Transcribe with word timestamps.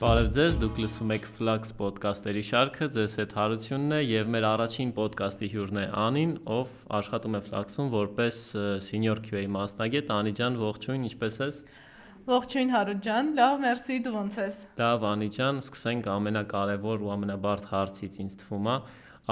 Բարև 0.00 0.28
ձեզ, 0.32 0.54
դուք 0.62 0.78
լսում 0.80 1.10
եք 1.12 1.24
Flux 1.36 1.72
podcast-երի 1.76 2.42
շարքը, 2.48 2.86
ձեզ 2.94 3.16
հետ 3.20 3.32
Հարությունն 3.36 3.90
է 3.92 3.98
եւ 4.00 4.30
մեր 4.32 4.46
առաջին 4.48 4.92
podcast-ի 4.96 5.50
հյուրն 5.52 5.80
է 5.82 5.84
Անին, 6.02 6.32
ով 6.54 6.70
աշխատում 6.96 7.36
է 7.36 7.40
Flux-ում 7.50 7.90
որպես 7.92 8.38
senior 8.86 9.20
QA 9.26 9.42
մասնագետ։ 9.58 10.14
Անի 10.16 10.32
ջան, 10.40 10.56
ողջույն, 10.62 11.04
ինչպե՞ս 11.10 11.36
ես։ 11.44 11.60
Ողջույն 12.32 12.72
Հարություն 12.76 13.04
ջան, 13.10 13.28
լավ, 13.42 13.60
մերսի, 13.66 13.98
դու 14.08 14.14
ո՞նց 14.22 14.40
ես։ 14.40 14.58
Լավ, 14.80 15.06
Անի 15.10 15.30
ջան, 15.36 15.60
սկսենք 15.68 16.10
ամենակարևոր 16.16 17.04
ու 17.04 17.14
ամենաբարդ 17.20 17.70
հարցից 17.76 18.18
ինձ 18.24 18.40
թվում 18.40 18.72
է։ 18.72 18.80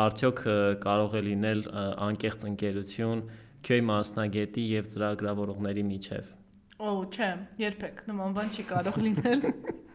Արդյոք 0.05 0.47
կարող 0.85 1.17
է 1.17 1.27
լինել 1.33 1.67
անկեղծ 2.13 2.49
ընկերություն 2.53 3.27
QA 3.65 3.81
մասնագետի 3.89 4.69
եւ 4.77 4.93
ծրագրավորողների 4.93 5.89
միջև։ 5.97 6.33
Օ, 6.79 6.93
չէ, 7.09 7.35
երբեք 7.65 8.09
նման 8.13 8.37
բան 8.37 8.53
չի 8.53 8.69
կարող 8.69 9.05
լինել 9.09 9.47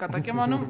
կատակ 0.00 0.32
եմ 0.32 0.42
անում 0.44 0.66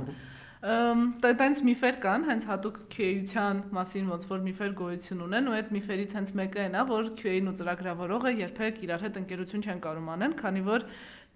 տենց 0.58 1.60
միֆեր 1.68 1.98
կան, 2.02 2.24
հենց 2.26 2.46
հատուկ 2.50 2.78
QA-ության 2.90 3.58
մասին 3.76 4.08
ոնց 4.10 4.24
որ 4.26 4.40
միֆեր 4.48 4.72
գոյություն 4.80 5.20
ունեն 5.28 5.50
ու 5.50 5.54
այդ 5.54 5.68
միֆերից 5.76 6.14
հենց 6.18 6.32
մեկը 6.40 6.62
այն 6.64 6.78
է, 6.78 6.82
որ 6.88 7.10
QA-ն 7.20 7.50
ու 7.52 7.56
ծրագրավորողը 7.60 8.32
երբեք 8.42 8.80
իրար 8.88 9.04
հետ 9.06 9.20
ընկերություն 9.22 9.66
չեն 9.68 9.82
կարող 9.86 10.10
անեն, 10.18 10.34
քանի 10.42 10.64
որ 10.66 10.88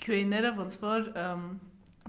QA-ները 0.03 0.51
ոնց 0.59 0.75
որ 0.83 1.07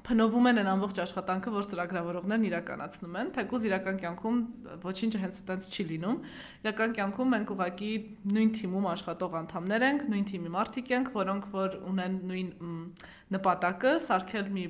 փնովում 0.03 0.47
են 0.49 0.59
այն 0.59 0.69
ամբողջ 0.73 0.97
աշխատանքը, 0.99 1.51
որ 1.53 1.67
ծրագրավորողներն 1.71 2.47
իրականացնում 2.49 3.13
են, 3.21 3.29
թեկուզ 3.37 3.67
իրական 3.69 3.99
կյանքում 4.01 4.39
ոչինչը 4.83 5.21
հենց 5.21 5.37
այդպես 5.43 5.69
չի 5.71 5.85
լինում։ 5.93 6.17
Իրական 6.65 6.95
կյանքում 6.97 7.31
մենք 7.33 7.53
ուղակի 7.53 7.91
նույն 8.33 8.51
թիմում 8.57 8.89
աշխատող 8.93 9.37
անդամներ 9.39 9.85
ենք, 9.87 10.03
նույն 10.11 10.27
թիմի 10.33 10.51
մարդիկ 10.57 10.91
ենք, 10.97 11.13
որոնք 11.23 11.47
որ 11.55 11.77
ունեն 11.93 12.19
նույն 12.33 12.51
նպատակը, 13.37 13.95
սարքել 14.09 14.51
մի 14.57 14.65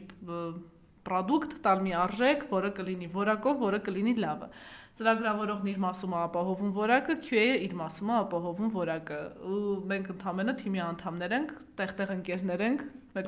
product, 1.07 1.57
տալ 1.65 1.83
մի 1.85 1.93
արժեք, 2.03 2.47
որը 2.53 2.71
կլինի 2.79 3.09
որակով, 3.13 3.59
որը 3.63 3.79
կլինի 3.87 4.15
լավը։ 4.23 4.49
Ծրագրավորողն 4.93 5.69
իր 5.71 5.77
մասում 5.81 6.11
է 6.13 6.17
ապահովում 6.21 6.73
որակը, 6.75 7.13
QA-ը 7.25 7.53
իր 7.65 7.71
մասում 7.79 8.09
է 8.11 8.15
ապահովում 8.19 8.73
որակը։ 8.73 9.17
Ու 9.49 9.61
մենք 9.89 10.11
ընդհանրապես 10.13 10.59
թիմի 10.59 10.81
անդամներ 10.83 11.33
ենք, 11.37 11.53
տեղ-տեղ 11.79 12.13
ընկերներ 12.13 12.63
ենք։ 12.67 12.83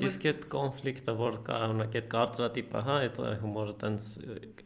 Իսկ 0.05 0.27
այդ 0.29 0.45
կոնֆլիկտը, 0.53 1.15
որ 1.25 1.39
կա, 1.45 1.57
օրինակ 1.65 1.97
այդ 1.99 2.07
կարծրատիպը, 2.13 2.83
հա, 2.85 2.99
այդ 3.05 3.19
հումորը 3.41 3.73
տենց 3.81 4.07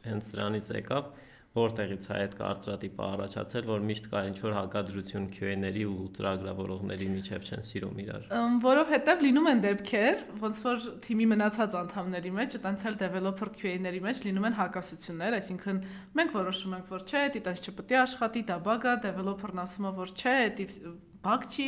հենց 0.10 0.30
դրանից 0.34 0.70
եկավ, 0.80 1.10
որտեղից 1.58 2.04
է 2.06 2.14
այդ 2.14 2.34
կարծրատիպը 2.38 3.06
առաջացել, 3.10 3.64
որ 3.70 3.86
միշտ 3.90 4.08
կա 4.12 4.20
ինչ-որ 4.30 4.54
հակադրություն 4.54 5.26
QA-ների 5.34 5.86
ու 5.90 6.06
ծրագրավորողների 6.18 7.08
միջև 7.14 7.48
չեն 7.50 7.66
սիրում 7.70 8.02
իրար։ 8.04 8.28
Որովհետև 8.66 9.24
լինում 9.26 9.50
են 9.50 9.64
դեպքեր, 9.66 10.22
ոնց 10.46 10.62
որ 10.70 10.86
թիմի 11.10 11.28
մնացած 11.34 11.78
անդամների 11.82 12.34
մեջ, 12.38 12.58
այտենց 12.60 12.86
էլ 12.90 13.00
developer 13.02 13.50
QA-ների 13.60 14.02
մեջ 14.06 14.24
լինում 14.30 14.50
են 14.50 14.58
հակասություններ, 14.60 15.38
այսինքն 15.40 15.84
մենք 16.22 16.36
որոշում 16.38 16.76
ենք, 16.80 16.92
որ 16.94 17.08
չէ, 17.10 17.24
այտենց 17.34 17.66
չպետք 17.66 17.96
է 17.98 18.02
աշխատի, 18.06 18.46
դա 18.50 18.60
բագ 18.70 18.86
է, 18.86 18.96
developer-ն 19.10 19.64
ասում 19.66 19.90
է, 19.90 19.94
որ 20.00 20.14
չէ, 20.14 20.38
դա 20.60 20.70
բագ 21.26 21.50
չի, 21.50 21.68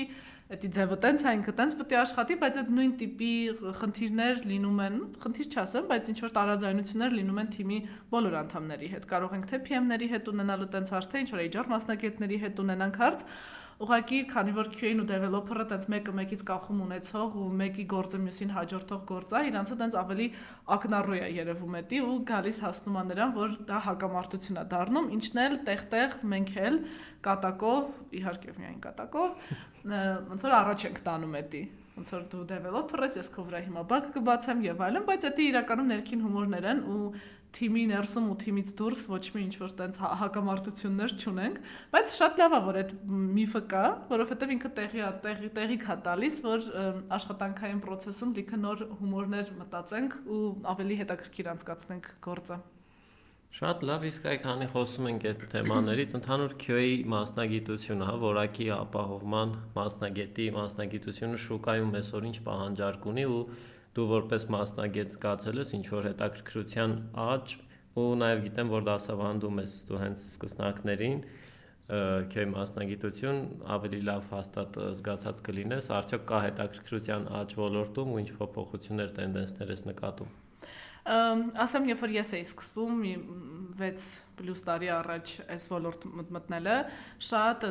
Դա 0.51 0.67
ձևը 0.75 0.95
տենց 0.99 1.21
է, 1.23 1.31
ինքը 1.37 1.51
տենց 1.55 1.73
պետք 1.79 1.93
է 1.95 1.97
աշխատի, 2.01 2.35
բայց 2.41 2.57
այդ 2.59 2.71
նույն 2.75 2.89
տիպի 2.99 3.29
խնդիրներ 3.77 4.41
լինում 4.49 4.81
են, 4.85 4.97
խնդիր 5.23 5.47
չասեմ, 5.47 5.85
բայց 5.91 6.09
ինչ 6.11 6.17
որ 6.25 6.33
տարաձայնություններ 6.37 7.15
լինում 7.21 7.39
են 7.39 7.51
թիմի 7.55 7.77
բոլոր 8.11 8.35
անդամների 8.41 8.89
հետ։ 8.91 9.07
Կարող 9.11 9.35
ենք 9.37 9.47
թե 9.47 9.59
PM-ների 9.69 10.09
հետ 10.11 10.27
ունենալ 10.33 10.65
տենց 10.75 10.91
հարց, 10.91 11.07
թե 11.07 11.21
ինչ 11.23 11.29
որ 11.31 11.43
HR 11.47 11.71
մասնագետների 11.71 12.41
հետ 12.43 12.61
ունենանք 12.67 12.99
հարց, 12.99 13.25
Ուղղակի, 13.81 14.17
քանի 14.29 14.51
որ 14.53 14.67
QA-ն 14.75 14.99
ու 15.01 15.05
developer-ը 15.09 15.63
տենց 15.71 15.85
մեկը 15.89 16.13
մեկից 16.19 16.41
կախում 16.45 16.81
ունեցող 16.85 17.37
ու 17.41 17.45
մեկի 17.61 17.85
գործը 17.89 18.19
մյուսին 18.21 18.53
հաջորդող 18.53 19.01
գործ 19.09 19.33
է, 19.33 19.41
իրանցը 19.49 19.77
տենց 19.79 19.97
ավելի 20.01 20.27
ակնառու 20.75 21.17
է 21.17 21.31
երևում 21.39 21.77
էտի 21.81 22.01
ու 22.05 22.19
գալիս 22.29 22.61
հասնում 22.67 22.99
է 23.01 23.03
նրան, 23.09 23.35
որ 23.41 23.57
դա 23.71 23.81
հակամարտություն 23.89 24.61
է 24.61 24.65
դառնում, 24.75 25.11
ինչն 25.17 25.43
էլ 25.47 25.59
տեղ-տեղ 25.71 26.17
մենք 26.35 26.55
էլ 26.69 26.81
կատակով, 27.25 27.93
իհարկե 28.21 28.57
միայն 28.61 28.81
կատակով, 28.85 29.53
ոնց 30.29 30.45
որ 30.45 30.57
առաջ 30.61 30.89
ենք 30.91 31.05
տանում 31.09 31.39
էտի 31.41 31.67
ոնց 31.91 32.11
որ 32.15 32.21
դու 32.31 32.41
developer 32.47 33.01
ես, 33.03 33.15
ես 33.19 33.29
քո 33.35 33.43
վրա 33.49 33.59
հիմա 33.65 33.81
բակ 33.89 34.05
կբացեմ 34.15 34.61
եւ 34.63 34.83
այլն, 34.85 35.03
բայց 35.09 35.25
դա 35.27 35.43
իրականում 35.43 35.89
ներքին 35.91 36.21
հումորներ 36.23 36.67
են 36.71 36.79
ու 36.87 36.99
թիմի 37.55 37.83
ներսում 37.91 38.27
ու 38.31 38.35
թիմից 38.41 38.73
դուրս 38.79 39.01
ոչ 39.11 39.21
մի 39.35 39.41
ինչ 39.45 39.55
որ 39.61 39.71
տենց 39.81 39.99
հա- 40.01 40.11
հակամարտություններ 40.21 41.15
չունենք, 41.21 41.61
բայց 41.93 42.13
շատ 42.17 42.41
լավ 42.41 42.55
է 42.57 42.59
որ 42.67 42.79
այդ 42.81 42.91
միֆը 43.37 43.61
կա, 43.75 43.85
որովհետև 44.11 44.53
ինքը 44.55 44.73
տեղի 44.81 45.01
է, 45.01 45.09
տեղի 45.25 45.49
տեղի 45.57 45.79
կա 45.85 45.97
տալիս, 46.07 46.41
որ 46.47 46.67
աշխատանքային 47.19 47.81
process-ում 47.87 48.35
լիքը 48.39 48.61
նոր 48.65 48.85
հումորներ 49.01 49.55
մտածենք 49.61 50.21
ու 50.31 50.43
ավելի 50.75 51.01
հետաքրքիր 51.01 51.51
անցկացնենք 51.55 52.13
գործը։ 52.27 52.63
Շատ 53.51 53.81
լավ, 53.83 54.03
իսկ 54.07 54.27
այ 54.31 54.37
քանի 54.45 54.65
խոսում 54.71 55.07
ենք 55.09 55.23
այդ 55.27 55.41
թեմաներից, 55.51 56.11
ընդհանուր 56.21 56.53
QA 56.61 56.83
մասնագիտությունը, 57.11 58.05
հա, 58.07 58.13
որակի 58.21 58.67
ապահովման 58.77 59.51
մասնագետի 59.75 60.45
մասնագիտությունը 60.55 61.39
շուկայում 61.45 61.91
այսօր 61.99 62.27
ինչ 62.29 62.37
պահանջարկ 62.47 63.09
ունի 63.11 63.25
ու 63.27 63.41
դու 63.97 64.07
որպես 64.11 64.47
մասնագետ 64.55 65.13
զգացել 65.15 65.61
ես 65.61 65.71
ինչ 65.77 65.85
որ 65.91 66.09
հետաքրքրության 66.11 66.97
աճ 67.27 67.55
ու 68.01 68.09
նաև 68.21 68.43
գիտեմ 68.45 68.69
որ 68.71 68.85
դասավանդում 68.87 69.57
ես 69.61 69.73
դու 69.89 70.01
հենց 70.01 70.21
սկսնակներին 70.31 71.17
քեյ 72.31 72.45
մասնագիտություն 72.53 73.39
ավելի 73.75 73.99
լավ 74.07 74.29
հաստատ 74.31 74.77
զգացած 74.99 75.41
կլինես 75.47 75.89
արդյոք 75.97 76.23
կա 76.29 76.39
հետաքրքրության 76.45 77.25
աճ 77.41 77.57
ոլորտում 77.59 78.13
ու 78.13 78.21
ինչ 78.21 78.29
փոփոխություններ 78.37 79.11
տենդենսներ 79.17 79.73
ես 79.75 79.83
նկատում 79.91 80.31
ասեմ 81.01 81.87
երբ 81.89 82.01
որ 82.05 82.11
ես 82.13 82.31
էի 82.37 82.43
սկսվում 82.45 82.97
մի 83.01 83.13
6 83.81 84.03
պլյուս 84.39 84.61
տարի 84.67 84.89
առաջ 84.95 85.31
այս 85.55 85.63
ոլորտ 85.71 86.03
մտնելը 86.37 86.75
շատ 87.27 87.65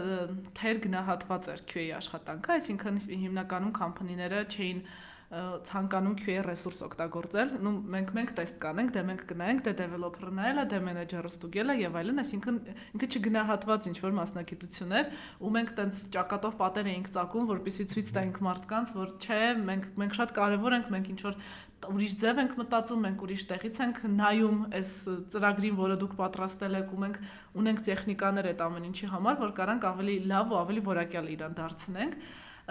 թեր 0.59 0.81
գնահատված 0.87 1.51
էր 1.55 1.63
QA 1.71 1.85
աշխատանքը 2.01 2.53
այսինքն 2.57 2.99
հիմնականում 3.07 3.77
կամփանիները 3.79 4.43
չէին 4.51 4.83
ցանկանում 5.31 6.15
QA 6.19 6.41
ռեսուրս 6.43 6.81
օգտագործել, 6.89 7.51
նու 7.63 7.73
մենք 7.95 8.09
մենք 8.17 8.31
տեստ 8.35 8.57
կանենք, 8.65 8.89
դե 8.97 9.03
մենք 9.11 9.21
գնայինք, 9.31 9.61
դե 9.63 9.75
developer-ն 9.79 10.41
այլա, 10.43 10.65
դե 10.73 10.81
մենեջերը 10.89 11.31
ստուգելա 11.31 11.77
եւ 11.79 11.99
այլն, 12.01 12.19
այսինքն 12.25 12.59
ինքը 12.99 13.09
չգնահատված 13.15 13.89
ինչ 13.91 13.97
որ 14.03 14.17
մասնակցություններ, 14.19 15.15
ու 15.39 15.53
մենք 15.55 15.73
տենց 15.79 16.03
ճակատով 16.19 16.59
պատեր 16.67 16.91
էինք 16.91 17.11
ցակում, 17.15 17.49
որպեսզի 17.55 17.87
ցույց 17.95 18.13
տայինք 18.19 18.43
մարդկանց, 18.51 18.95
որ 18.99 19.15
չէ, 19.23 19.41
մենք 19.71 19.87
մենք 20.03 20.19
շատ 20.19 20.35
կարեւոր 20.41 20.79
ենք, 20.81 20.91
մենք 20.99 21.11
ինչ 21.15 21.21
որ 21.31 21.41
ուրիշ 21.81 22.15
ձև 22.21 22.39
ենք 22.43 22.59
մտածում, 22.61 23.05
մենք 23.07 23.23
ուրիշ 23.25 23.45
տեղից 23.51 23.79
ենք 23.81 24.01
նայում 24.19 24.59
այս 24.77 24.91
ծրագրին, 25.33 25.79
որը 25.79 25.97
դուք 26.03 26.17
պատրաստել 26.19 26.77
եք, 26.81 26.91
ու 26.93 27.01
մենք 27.01 27.17
ունենք 27.61 27.81
տեխնիկաներ 27.89 28.49
այդ 28.51 28.61
ամեն 28.67 28.89
ինչի 28.91 29.09
համար, 29.15 29.39
որ 29.41 29.55
կարանք 29.57 29.87
ավելի 29.95 30.17
լավ 30.29 30.53
ու 30.53 30.61
ավելի 30.61 30.85
որակյալ 30.91 31.31
իրան 31.41 31.57
դարձնենք 31.57 32.19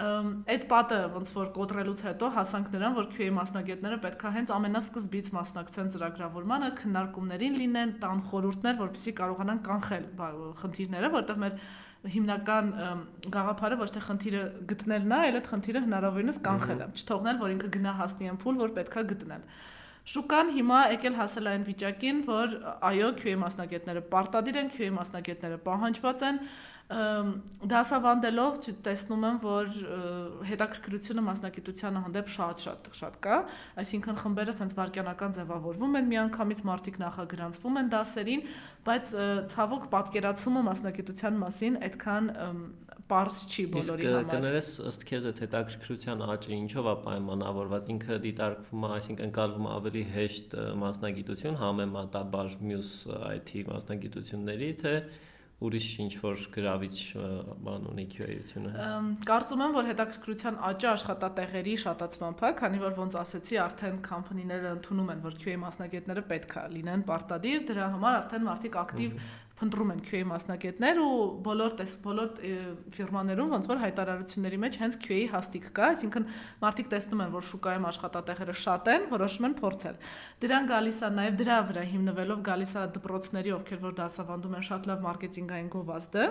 այդ 0.00 0.64
պատը 0.70 0.98
ոնց 1.14 1.30
որ 1.34 1.48
կոտրելուց 1.56 2.02
հետո 2.06 2.28
հասանք 2.36 2.68
նրան, 2.74 2.94
որ 2.96 3.06
QA 3.12 3.28
մասնագետները 3.36 3.98
պետքա 4.04 4.30
հենց 4.36 4.52
ամենասկզբից 4.56 5.30
մասնակցեն 5.36 5.90
ծրագրավորմանը, 5.94 6.70
քննարկումներին 6.80 7.58
լինեն, 7.60 7.92
տան 8.04 8.22
խորհուրդներ, 8.30 8.78
որպեսզի 8.80 9.14
կարողանան 9.20 9.62
կանխել 9.66 10.06
խնդիրները, 10.60 11.10
որտեղ 11.16 11.40
մեր 11.44 11.58
հիմնական 12.14 12.70
գաղափարը 13.34 13.76
ոչ 13.80 13.90
թե 13.92 14.02
խնդիրը 14.06 14.44
գտնելն 14.70 15.10
է, 15.10 15.18
այլ 15.20 15.36
այդ 15.40 15.50
խնդիրը 15.50 15.82
հնարավորինս 15.84 16.38
կանխելը, 16.46 16.86
չթողնել, 16.96 17.40
որ 17.42 17.52
ինքը 17.56 17.70
գնա 17.76 17.92
հասնի 18.00 18.30
այն 18.30 18.40
փուլ, 18.40 18.60
որ 18.60 18.72
պետքա 18.80 19.04
գտնել։ 19.10 19.44
Շուկան 20.10 20.50
հիմա 20.56 20.78
եկել 20.96 21.16
հասել 21.20 21.48
այն 21.50 21.64
վիճակին, 21.68 22.20
որ 22.24 22.54
այո, 22.88 23.08
QA 23.20 23.34
մասնագետները 23.42 24.02
պարտադիր 24.14 24.58
են, 24.62 24.70
QA 24.72 24.88
մասնագետները 24.96 25.58
պահանջված 25.66 26.24
են, 26.30 26.40
դասավանդելով 26.90 28.56
տեսնում 28.86 29.26
եմ, 29.28 29.36
որ 29.44 29.68
հետաքրքրությունը 30.48 31.22
մասնակցությանը 31.28 32.02
հանդեպ 32.06 32.32
շատ-շատ 32.34 32.90
շատ 32.98 33.18
կա, 33.26 33.38
այսինքն 33.84 34.18
խմբերը 34.24 34.54
sense 34.58 34.74
վարքյանական 34.80 35.36
ձևավորվում 35.38 35.98
են, 36.00 36.10
միանգամից 36.10 36.64
մարդիկ 36.70 37.00
նախագրանցվում 37.04 37.80
են 37.80 37.92
դասերին, 37.94 38.44
բայց 38.90 39.14
ցավոք 39.54 39.88
պատկերացումը 39.94 40.64
մասնակցության 40.70 41.40
մասին 41.46 41.80
այդքան 41.90 42.32
པարզ 43.10 43.38
չի 43.50 43.62
բոլորի 43.74 44.04
համար։ 44.06 44.20
Իսկ 44.20 44.34
կներես 44.34 44.68
ըստ 44.86 45.04
քեզ 45.08 45.24
այդ 45.30 45.40
հետաքրքրության 45.42 46.20
աճը 46.30 46.52
ինչով 46.56 46.88
է 46.90 46.92
պայմանավորված, 47.06 47.88
ինքը 47.94 48.18
դիտարկվում 48.26 48.84
է, 48.86 48.90
այսինքն 48.96 49.26
ընկալվում 49.26 49.66
ավելի 49.70 50.04
հեշտ 50.14 50.54
մասնագիտություն 50.84 51.58
համեմատաբար 51.64 52.54
մյուս 52.70 52.92
IT 53.34 53.50
մասնագիտությունների, 53.70 54.70
թե 54.84 54.94
ուրիշ 55.60 55.88
ինչ 56.00 56.12
որ 56.22 56.42
գրավիչ 56.54 56.96
բան 57.66 57.82
ունի 57.90 58.04
QA-ությունը։ 58.14 58.86
Կարծում 59.28 59.64
եմ, 59.66 59.74
որ 59.76 59.88
հետաքրքրության 59.90 60.56
աճը 60.70 60.88
աշխատատեղերի 60.90 61.74
շատացմամբ 61.84 62.44
է, 62.48 62.50
քանի 62.60 62.80
որ 62.80 62.96
ոնց 63.00 63.18
ասեցի, 63.20 63.58
արդեն 63.66 64.00
կամփանիները 64.08 64.72
ընդունում 64.78 65.12
են, 65.14 65.22
որ 65.26 65.36
QA 65.44 65.58
մասնագետները 65.60 66.24
պետք 66.32 66.56
է 66.56 66.64
լինեն 66.80 67.04
պարտադիր, 67.10 67.60
դրա 67.70 67.90
համար 67.96 68.18
արդեն 68.20 68.46
մարդիկ 68.48 68.80
ակտիվ 68.80 69.20
փնտրում 69.60 69.90
են 69.92 70.00
QA 70.06 70.20
մասնագետներ 70.30 70.98
ու 71.04 71.16
բոլոր 71.44 71.74
տես 71.80 71.94
բոլոր 72.04 72.28
ֆիրմաներում 72.96 73.50
ոնց 73.54 73.66
որ 73.70 73.80
հայտարարությունների 73.82 74.58
մեջ 74.64 74.78
հենց 74.80 74.96
QA 75.04 75.18
հաստիկ 75.34 75.66
կա, 75.76 75.88
այսինքն 75.94 76.28
մարդիկ 76.64 76.88
տեսնում 76.94 77.22
են, 77.24 77.34
որ 77.34 77.44
շուկայում 77.50 77.88
աշխատատեղերը 77.90 78.54
շատ 78.60 78.90
են, 78.94 79.04
որոշում 79.10 79.48
են 79.50 79.56
փորձել։ 79.60 79.98
Դրան 80.40 80.70
գալիս 80.70 81.00
է 81.00 81.10
նաև 81.20 81.36
դրա 81.40 81.58
վրա 81.70 81.84
հիմնվելով 81.90 82.40
գալիս 82.48 82.72
է 82.80 82.84
դպրոցների, 82.96 83.52
ովքեր 83.60 83.82
որ 83.84 83.96
դասավանդում 84.00 84.56
են 84.56 84.64
շատ 84.70 84.88
լավ 84.90 85.04
մարքեթինգային 85.04 85.70
գովազդը, 85.76 86.24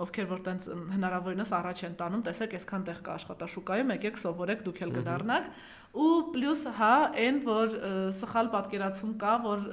ովքեր 0.00 0.30
որ 0.30 0.40
տենց 0.48 0.70
հնարավորինս 0.96 1.52
առաջ 1.60 1.84
են 1.90 1.98
տանում, 2.00 2.24
տեսեք, 2.30 2.56
այսքան 2.60 2.86
տեղ 2.88 3.02
կա 3.04 3.18
աշխատաշուկայում, 3.20 3.92
եկեք 4.00 4.20
սովորեք, 4.24 4.64
դուք 4.70 4.80
էլ 4.80 4.94
կդառնաք 4.96 5.52
ու 5.90 6.10
պլյուս 6.34 6.60
հա 6.76 6.92
այն 7.18 7.40
որ 7.46 7.72
սխալ 8.14 8.50
պատկերացում 8.52 9.14
կա 9.22 9.32
որ 9.46 9.64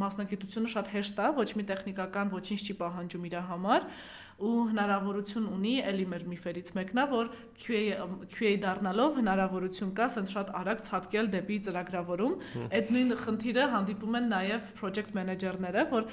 մասնագիտությունը 0.00 0.72
շատ 0.74 0.88
հեշտ 0.94 1.20
է 1.24 1.28
ոչ 1.40 1.48
մի 1.58 1.66
տեխնիկական 1.72 2.32
ոչինչ 2.32 2.60
չի 2.64 2.76
պահանջում 2.78 3.28
իր 3.28 3.36
համար 3.50 3.90
ու 4.38 4.68
հնարավորություն 4.70 5.46
ունի, 5.50 5.72
ելի 5.82 6.04
մեր 6.12 6.24
միֆերից 6.30 6.68
մեկն 6.76 7.00
է, 7.02 7.04
որ 7.10 7.30
QA 7.58 8.04
QA 8.30 8.52
դառնալով 8.62 9.16
հնարավորություն 9.18 9.90
կա 9.98 10.04
ասենց 10.06 10.34
շատ 10.34 10.52
արագ 10.60 10.82
ցածկել 10.86 11.30
դեպի 11.32 11.56
ծրագրավորում։ 11.66 12.36
Այդ 12.78 12.92
նույն 12.94 13.14
խնդիրը 13.24 13.64
հանդիպում 13.74 14.18
են 14.20 14.30
նաև 14.30 14.70
project 14.78 15.18
manager-ները, 15.18 15.86
որ 15.90 16.06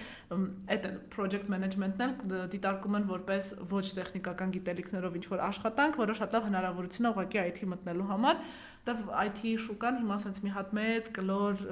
այդ 0.73 0.87
project 1.13 1.51
management-ն 1.53 2.05
էլ 2.07 2.47
դիտարկում 2.55 2.97
են 2.97 3.09
որպես 3.13 3.51
ոչ 3.75 3.85
տեխնիկական 4.01 4.55
գիտելիքներով 4.57 5.19
ինչ 5.21 5.25
որ 5.35 5.45
աշխատանք, 5.51 6.01
որը 6.01 6.17
շատ 6.25 6.35
լավ 6.35 6.49
հնարավորություն 6.49 7.05
է 7.05 7.13
ուղղակի 7.13 7.43
IT 7.45 7.61
մտնելու 7.75 8.09
համար, 8.09 8.41
դա 8.85 8.95
IT 9.25 9.41
շուկան 9.65 9.99
հիմա 10.01 10.17
ասենց 10.19 10.41
մի 10.45 10.55
հատ 10.55 10.73
մեծ 10.79 11.11
կլոր 11.15 11.65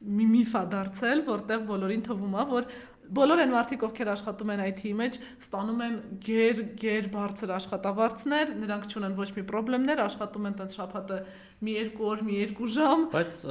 մի 0.00 0.26
միֆա 0.30 0.62
դարձել, 0.72 1.26
որտեղ 1.26 1.64
բոլորին 1.68 2.02
թվում 2.06 2.36
է, 2.40 2.44
որ 2.50 2.68
բոլոր 3.10 3.40
այն 3.42 3.52
մարդիկ, 3.52 3.84
ովքեր 3.88 4.08
աշխատում 4.12 4.50
են 4.54 4.60
IT-ի 4.68 4.90
մեջ, 5.00 5.16
ստանում 5.42 5.80
են 5.86 5.94
գեր 6.24 6.60
գեր 6.80 7.08
բարձր 7.14 7.52
աշխատավարձներ, 7.56 8.52
նրանք 8.60 8.84
չունեն 8.90 9.16
ոչ 9.18 9.28
մի 9.36 9.44
խնդիրներ, 9.50 10.02
աշխատում 10.04 10.46
են 10.50 10.56
տենց 10.60 10.76
շաբաթը 10.78 11.18
մի 11.66 11.74
երկու 11.74 12.06
օր, 12.10 12.22
մի 12.28 12.38
երկու 12.38 12.68
ժամ, 12.76 13.04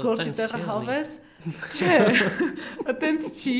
գործի 0.05 0.31
տեղը 0.39 0.61
հավես։ 0.69 1.11
Չէ, 1.75 1.97
այտենց 2.93 3.29
չի 3.35 3.57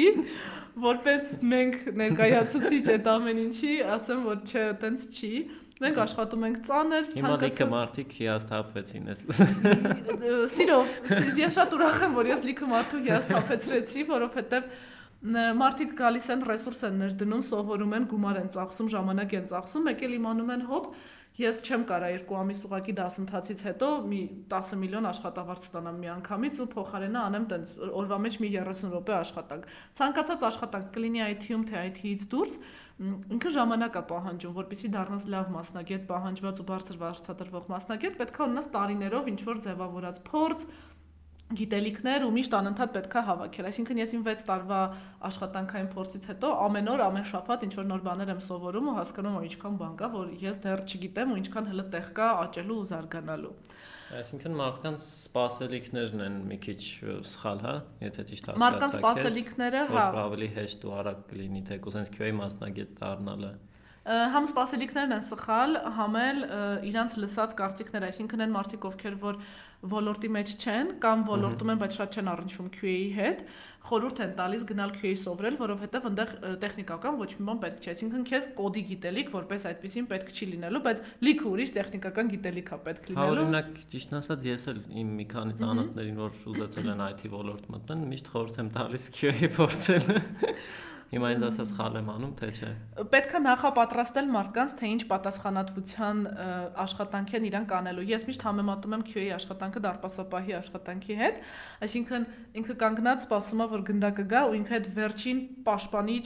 որպես 0.79 1.31
մենք 1.51 1.79
ներկայացուցիչ 2.00 2.83
այդ 2.95 3.07
ամեն 3.13 3.41
ինչի, 3.44 3.73
ասեմ 3.95 4.21
որ 4.29 4.44
չէ, 4.47 4.63
այտենց 4.73 5.06
չի։ 5.11 5.31
Մենք 5.79 5.99
աշխատում 6.03 6.41
ենք 6.49 6.57
ծանր, 6.67 7.05
ցանկացած։ 7.09 7.19
Հիմա 7.19 7.35
լիքը 7.43 7.67
մարդիկ 7.71 8.15
հիասթափվեցին 8.19 9.05
ես։ 9.09 9.19
Սիրով, 10.55 10.89
ես 11.39 11.55
շատ 11.55 11.75
ուրախ 11.77 12.01
եմ, 12.03 12.17
որ 12.19 12.31
ես 12.33 12.43
լիքը 12.49 12.67
մարդու 12.73 12.99
հիասթափեցրեցի, 13.05 14.03
որովհետև 14.09 14.73
մարդիկ 15.19 15.95
գալիս 15.99 16.27
են 16.35 16.43
ռեսուրս 16.47 16.83
են 16.89 16.99
ներդնում, 17.03 17.41
սովորում 17.47 17.95
են, 17.95 18.03
գումար 18.11 18.37
են 18.39 18.51
ծախսում, 18.55 18.91
ժամանակ 18.95 19.33
են 19.39 19.47
ծախսում, 19.51 19.89
եկել 19.91 20.13
իմանում 20.19 20.53
են 20.55 20.61
հոп, 20.69 20.85
ես 21.39 21.59
չեմ 21.63 21.83
կարա 21.87 22.07
երկու 22.11 22.37
ամիս 22.39 22.61
ուղակի 22.67 22.93
դասընթացից 22.99 23.61
հետո 23.67 23.89
մի 24.11 24.19
10 24.51 24.79
միլիոն 24.81 25.07
աշխատավարձ 25.09 25.67
ստանամ 25.69 25.99
մի 25.99 26.09
անգամից 26.15 26.59
ու 26.59 26.67
փոխարենը 26.73 27.19
անեմ 27.21 27.45
տենց 27.53 27.75
օրվա 27.99 28.17
մեջ 28.25 28.37
մի 28.43 28.49
30 28.55 28.91
րոպե 28.95 29.15
աշխատանք։ 29.19 29.69
Ցանկացած 29.99 30.45
աշխատանք 30.49 30.89
կլինի 30.97 31.23
IT-ում 31.29 31.63
թե 31.69 31.83
IT-ից 31.89 32.25
դուրս, 32.33 32.57
ինքը 32.99 33.51
ժամանակ 33.55 33.95
է 33.95 34.01
պահանջում, 34.09 34.55
որpիսի 34.59 34.89
դառնաս 34.91 35.25
լավ 35.31 35.51
մասնագետ, 35.55 36.01
պահանջված 36.09 36.57
ու 36.59 36.65
բարձր 36.67 36.97
վարձատրվող 36.99 37.69
մասնագետ, 37.71 38.17
պետք 38.19 38.39
է 38.39 38.43
ունենաս 38.49 38.67
տարիներով 38.75 39.29
ինչ 39.31 39.39
որ 39.49 39.61
ձևավորած 39.65 40.19
փորձ, 40.27 40.65
գիտելիքներ 41.49 42.23
ու 42.27 42.33
միշտ 42.35 42.55
անընդհատ 42.59 42.91
պետքա 42.93 43.21
հավաքել։ 43.25 43.67
Այսինքն 43.69 44.01
ես 44.03 44.11
իմ 44.19 44.25
6 44.27 44.43
տարվա 44.49 44.81
աշխատանքային 45.29 45.87
փորձից 45.95 46.27
հետո 46.29 46.51
ամեն 46.65 46.91
օր, 46.93 47.03
ամեն 47.07 47.25
շաբաթ 47.29 47.63
ինչ 47.65 47.73
որ 47.79 47.87
նոր 47.89 48.03
բաներ 48.05 48.31
եմ 48.35 48.43
սովորում 48.45 48.89
ու 48.91 48.97
հասկանում 48.99 49.37
եմ 49.39 49.47
ինչքան 49.49 49.79
բան 49.79 49.95
կա, 49.97 50.09
որ 50.13 50.27
ես 50.43 50.59
դեռ 50.67 50.83
չգիտեմ 50.85 51.33
ու 51.33 51.39
ինչքան 51.39 51.69
հələ 51.71 51.85
տեղ 51.95 52.11
կա 52.19 52.27
աճելու 52.43 52.77
ու 52.83 52.87
զարգանալու։ 52.91 53.53
Այսինքն 54.09 54.56
մարդկանց 54.57 55.03
սպասելիքներն 55.06 56.21
են 56.25 56.38
մի 56.50 56.56
քիչ 56.65 56.77
սխալ, 57.29 57.59
հա, 57.61 57.73
եթե 58.01 58.23
ճիշտ 58.29 58.47
հասկացա։ 58.50 58.63
Մարդկանց 58.63 58.95
սպասելիքները, 58.97 59.83
հա, 59.94 60.06
ավելի 60.23 60.47
հեշտ 60.56 60.88
ու 60.89 60.94
արագ 60.97 61.19
կլինի, 61.29 61.61
թե 61.69 61.77
կուզեն 61.85 62.09
QA 62.15 62.31
մասնագետ 62.39 62.95
դառնալը 62.97 63.51
համ 64.07 64.45
սպասելիքներն 64.49 65.15
են 65.17 65.23
սխալ, 65.27 65.79
համ 65.97 66.19
էլ 66.19 66.37
իրանց 66.89 67.15
լսած 67.19 67.55
կարծիքները, 67.59 68.11
այսինքն 68.13 68.45
են 68.45 68.53
մարդիկ, 68.55 68.85
ովքեր 68.89 69.17
որ 69.23 69.41
ոլորտի 69.79 70.29
մեջ 70.35 70.53
չեն 70.59 70.87
կամ 71.03 71.21
ոլորտում 71.27 71.69
են, 71.71 71.77
բայց 71.79 71.97
շատ 71.99 72.15
չեն 72.19 72.29
առնչվում 72.33 72.71
QA-ի 72.75 73.03
հետ, 73.15 73.43
խորհուրդ 73.89 74.17
են 74.25 74.33
տալիս 74.39 74.65
գնալ 74.69 74.91
QA 74.97 75.11
սովրել, 75.21 75.55
որովհետև 75.59 76.07
այնտեղ 76.09 76.33
տեխնիկական 76.63 77.19
ոչ 77.19 77.29
մի 77.39 77.45
բան 77.47 77.61
պետք 77.63 77.79
չէ։ 77.79 77.93
Այսինքն 77.93 78.25
քեզ 78.27 78.49
կոդի 78.59 78.83
գիտելիք 78.89 79.31
որպես 79.35 79.65
այդպեսին 79.69 80.09
պետք 80.09 80.33
չի 80.35 80.49
լինելու, 80.49 80.81
բայց 80.89 81.01
լիքը 81.27 81.47
ուրիշ 81.53 81.71
տեխնիկական 81.79 82.33
գիտելիք 82.33 82.69
է 82.75 82.79
պետք 82.89 83.09
լինելու։ 83.09 83.23
Հա, 83.23 83.39
օրինակ, 83.39 83.71
ճիշտ 83.95 84.13
ասած, 84.19 84.45
ես 84.49 84.67
էլ 84.73 84.83
իմ 84.99 85.15
մի 85.19 85.25
քանի 85.31 85.57
ծանոթներին, 85.63 86.19
որ 86.19 86.37
ուզեցել 86.53 86.91
են 86.91 87.03
IT 87.07 87.25
ոլորտ 87.39 87.71
մտնեն, 87.79 88.05
միշտ 88.11 88.31
խորհուրդ 88.35 88.59
եմ 88.59 88.71
տալիս 88.75 89.09
QA 89.15 89.51
փորձել։ 89.55 90.13
Հիմա 91.09 91.29
ինձ 91.33 91.45
ասած 91.47 91.69
խալ 91.73 91.95
եմ 91.97 92.09
անում, 92.13 92.33
թե 92.38 92.47
չէ։ 92.53 92.67
Պետքա 93.09 93.39
նախապատրաստել 93.41 94.27
մարդկանց, 94.35 94.73
թե 94.77 94.89
ինչ 94.94 95.00
պատասխանատվության 95.09 96.19
աշխատանք 96.83 97.33
են 97.39 97.47
իրանք 97.50 97.73
անելու։ 97.79 98.06
Ես 98.11 98.25
միշտ 98.29 98.45
համեմատում 98.45 98.95
եմ 99.00 99.06
QA 99.09 99.23
աշխատանքը 99.39 99.81
դարպասապահի 99.88 100.56
աշխատանքի 100.59 101.17
հետ, 101.23 101.39
այսինքն 101.89 102.27
ինքը 102.61 102.75
կանգնած 102.85 103.25
սպասում 103.25 103.63
է, 103.65 103.67
որ 103.73 103.85
գնդակը 103.89 104.27
գա 104.29 104.44
ու 104.50 104.56
ինքը 104.59 104.77
այդ 104.77 104.91
վերջին 105.00 105.41
պաշտպանիչ 105.65 106.25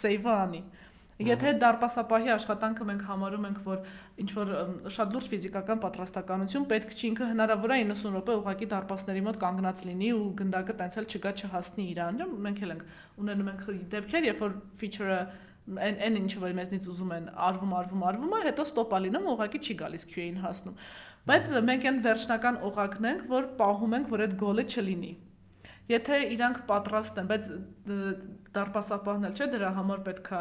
սեյվը 0.00 0.32
անի։ 0.32 0.62
Եթե 1.22 1.52
դարպասապահի 1.62 2.30
աշխատանքը 2.34 2.86
մենք 2.88 3.02
համարում 3.08 3.46
ենք, 3.48 3.60
որ 3.66 3.78
ինչ 4.22 4.30
որ 4.38 4.50
շատ 4.96 5.14
լուրջ 5.14 5.28
ֆիզիկական 5.32 5.80
պատրաստականություն 5.82 6.66
պետք 6.72 6.92
չի, 6.96 7.04
ինքը 7.12 7.28
հնարավոր 7.32 7.74
է 7.76 7.78
90 7.92 8.12
րոպե 8.16 8.36
ուղակի 8.42 8.68
դարպասների 8.72 9.22
մոտ 9.28 9.38
կանգնած 9.42 9.84
լինի 9.92 10.10
ու 10.18 10.26
գնդակը 10.42 10.76
տենց 10.82 10.98
էլ 11.02 11.08
չգա 11.12 11.32
չհասնի 11.42 11.86
իրան։ 11.92 12.20
Մենք 12.48 12.62
էլ 12.62 12.74
ենք 12.74 12.84
ունենում 13.22 13.50
ենք 13.52 13.64
դեպքեր, 13.92 14.28
երբ 14.32 14.42
որ 14.42 14.54
feature-ը 14.82 15.20
այն 15.62 16.00
այն 16.02 16.16
ինչ 16.18 16.32
որ 16.42 16.54
մեզնից 16.58 16.86
ուզում 16.90 17.10
են 17.16 17.26
արվում 17.48 17.74
արվում 17.78 18.00
արվում 18.08 18.32
է, 18.34 18.40
հետո 18.48 18.64
ստոպա 18.66 18.98
լինում 19.04 19.28
ուղակի 19.32 19.60
չի 19.62 19.76
գալիս 19.82 20.06
QA-ին 20.10 20.40
հասնում։ 20.42 20.80
Բայց 21.30 21.52
մենք 21.68 21.86
այն 21.86 22.00
վերջնական 22.06 22.58
օղակն 22.66 23.06
ենք, 23.12 23.22
որ 23.30 23.46
պահում 23.60 23.94
ենք, 23.98 24.08
որ 24.10 24.24
այդ 24.26 24.34
գոլը 24.42 24.64
չլինի։ 24.72 25.12
Եթե 25.92 26.18
իրանք 26.34 26.60
պատրաստ 26.68 27.18
են, 27.22 27.28
բայց 27.32 27.50
դարպասապահն 28.56 29.26
էլ 29.28 29.34
չէ, 29.36 29.48
դրա 29.52 29.70
համար 29.78 30.00
պետքա 30.06 30.40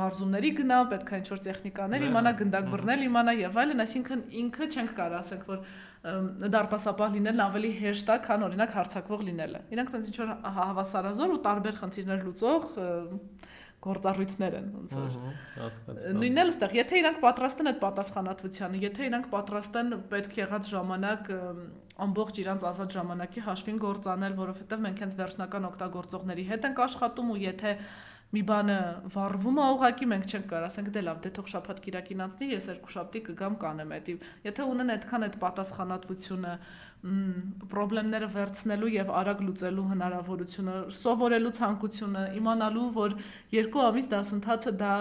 մարզումների 0.00 0.50
գնա, 0.58 0.78
պետքա 0.92 1.20
ինչ-որ 1.22 1.40
տեխնիկաներ 1.46 2.04
իմանա, 2.08 2.32
գնդակ 2.42 2.68
բռնել 2.72 3.04
իմանա 3.06 3.34
եւ 3.42 3.58
այլն, 3.62 3.82
այսինքն 3.84 4.22
ինքը 4.42 4.68
չենք 4.72 4.94
կարող 4.98 5.18
ասենք, 5.22 5.48
որ 5.52 5.64
դարպասապահ 6.02 7.12
լինելն 7.16 7.42
ավելի 7.44 7.72
հեշտ 7.78 8.08
է, 8.10 8.16
քան 8.26 8.44
օրինակ 8.48 8.72
հարցակվող 8.78 9.20
լինելը։ 9.28 9.60
Իրանք 9.76 9.92
տենց 9.92 10.08
ինչ-որ 10.12 10.32
հավասարազոր 10.56 11.34
ու 11.36 11.42
տարբեր 11.46 11.76
խնդիրներ 11.82 12.24
լուծող 12.26 12.64
գործառույթներ 13.82 14.54
են 14.58 14.66
ոնց 14.76 14.92
որ 14.98 15.16
նույնն 16.18 16.42
էլ 16.42 16.52
ստեղ 16.52 16.74
եթե 16.78 17.00
իրանք 17.02 17.18
պատրաստ 17.24 17.62
են 17.62 17.70
այդ 17.72 17.80
պատասխանատվությանը 17.82 18.82
եթե 18.82 19.08
իրանք 19.08 19.26
պատրաստ 19.32 19.78
են 19.82 19.90
պետք 20.12 20.38
եղած 20.38 20.70
ժամանակ 20.72 21.32
ամբողջ 22.06 22.40
իրանք 22.42 22.66
ազատ 22.72 22.96
ժամանակի 22.98 23.44
հաշվին 23.48 23.82
գործանել 23.82 24.38
որովհետև 24.42 24.86
մենք 24.86 25.02
հենց 25.02 25.18
վերջնական 25.22 25.68
օգտագործողների 25.72 26.46
հետ 26.52 26.68
ենք 26.70 26.82
աշխատում 26.86 27.32
ու 27.32 27.40
եթե 27.42 27.74
մի 28.32 28.42
բանը 28.48 28.76
վառվում 29.12 29.58
է 29.62 29.64
ուղակի 29.76 30.06
մենք 30.12 30.30
չենք 30.32 30.46
կարող 30.52 30.68
ասենք 30.68 30.88
դե 30.94 31.02
լավ 31.08 31.18
դե 31.24 31.32
թող 31.36 31.50
շաբաթ 31.52 31.82
կիրակին 31.84 32.22
անցնի 32.26 32.48
ես 32.52 32.68
երկու 32.72 32.94
շաբթի 32.94 33.20
կգամ 33.28 33.58
կանեմ 33.64 33.92
այդ 33.98 34.08
եթե 34.48 34.68
ունեն 34.72 34.92
այդքան 34.96 35.26
այդ 35.28 35.36
պատասխանատվությունը 35.42 36.54
խնդիրները 37.02 38.28
վերցնելու 38.32 38.90
եւ 38.94 39.08
արագ 39.18 39.40
լուծելու 39.46 39.86
հնարավորությունը, 39.92 40.74
սովորելու 40.96 41.50
ցանկությունը, 41.58 42.22
իմանալու, 42.38 42.84
որ 42.94 43.16
երկու 43.56 43.82
ամիս 43.88 44.10
դասընթացը 44.12 44.72
դա 44.78 44.92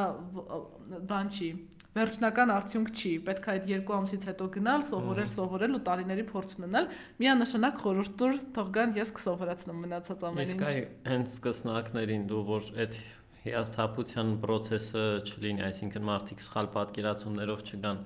բան 1.12 1.30
չի, 1.30 1.52
վերջնական 1.92 2.54
արդյունք 2.56 2.92
չի։ 2.96 3.14
Պետք 3.28 3.48
է 3.48 3.54
այդ 3.54 3.70
երկու 3.72 3.96
ամսից 4.00 4.28
հետո 4.32 4.46
գնալ, 4.58 4.84
սովորել, 4.90 5.30
սովորել 5.36 5.78
ու 5.78 5.82
տարիների 5.92 6.26
փորձ 6.32 6.54
ունենալ։ 6.62 6.88
Միանշանակ 7.22 7.82
խորհուրդ 7.86 8.14
տուր, 8.22 8.38
թող 8.56 8.70
գան 8.78 8.94
ես 8.98 9.12
կսովորացնեմ 9.18 9.82
մնացած 9.86 10.24
ամեն 10.32 10.54
ինչ։ 10.56 10.62
Իսկ 10.62 10.70
այ 10.72 10.86
հենց 11.12 11.36
սկսնակներին 11.36 12.24
դու 12.32 12.46
որ 12.48 12.72
այդ 12.86 12.96
հիասթափության 13.42 14.36
process-ը 14.42 15.06
չլինի, 15.26 15.64
այսինքն 15.68 16.06
մարդիկ 16.12 16.44
սխալ 16.46 16.68
պատկերացումներով 16.76 17.64
չգան 17.72 18.02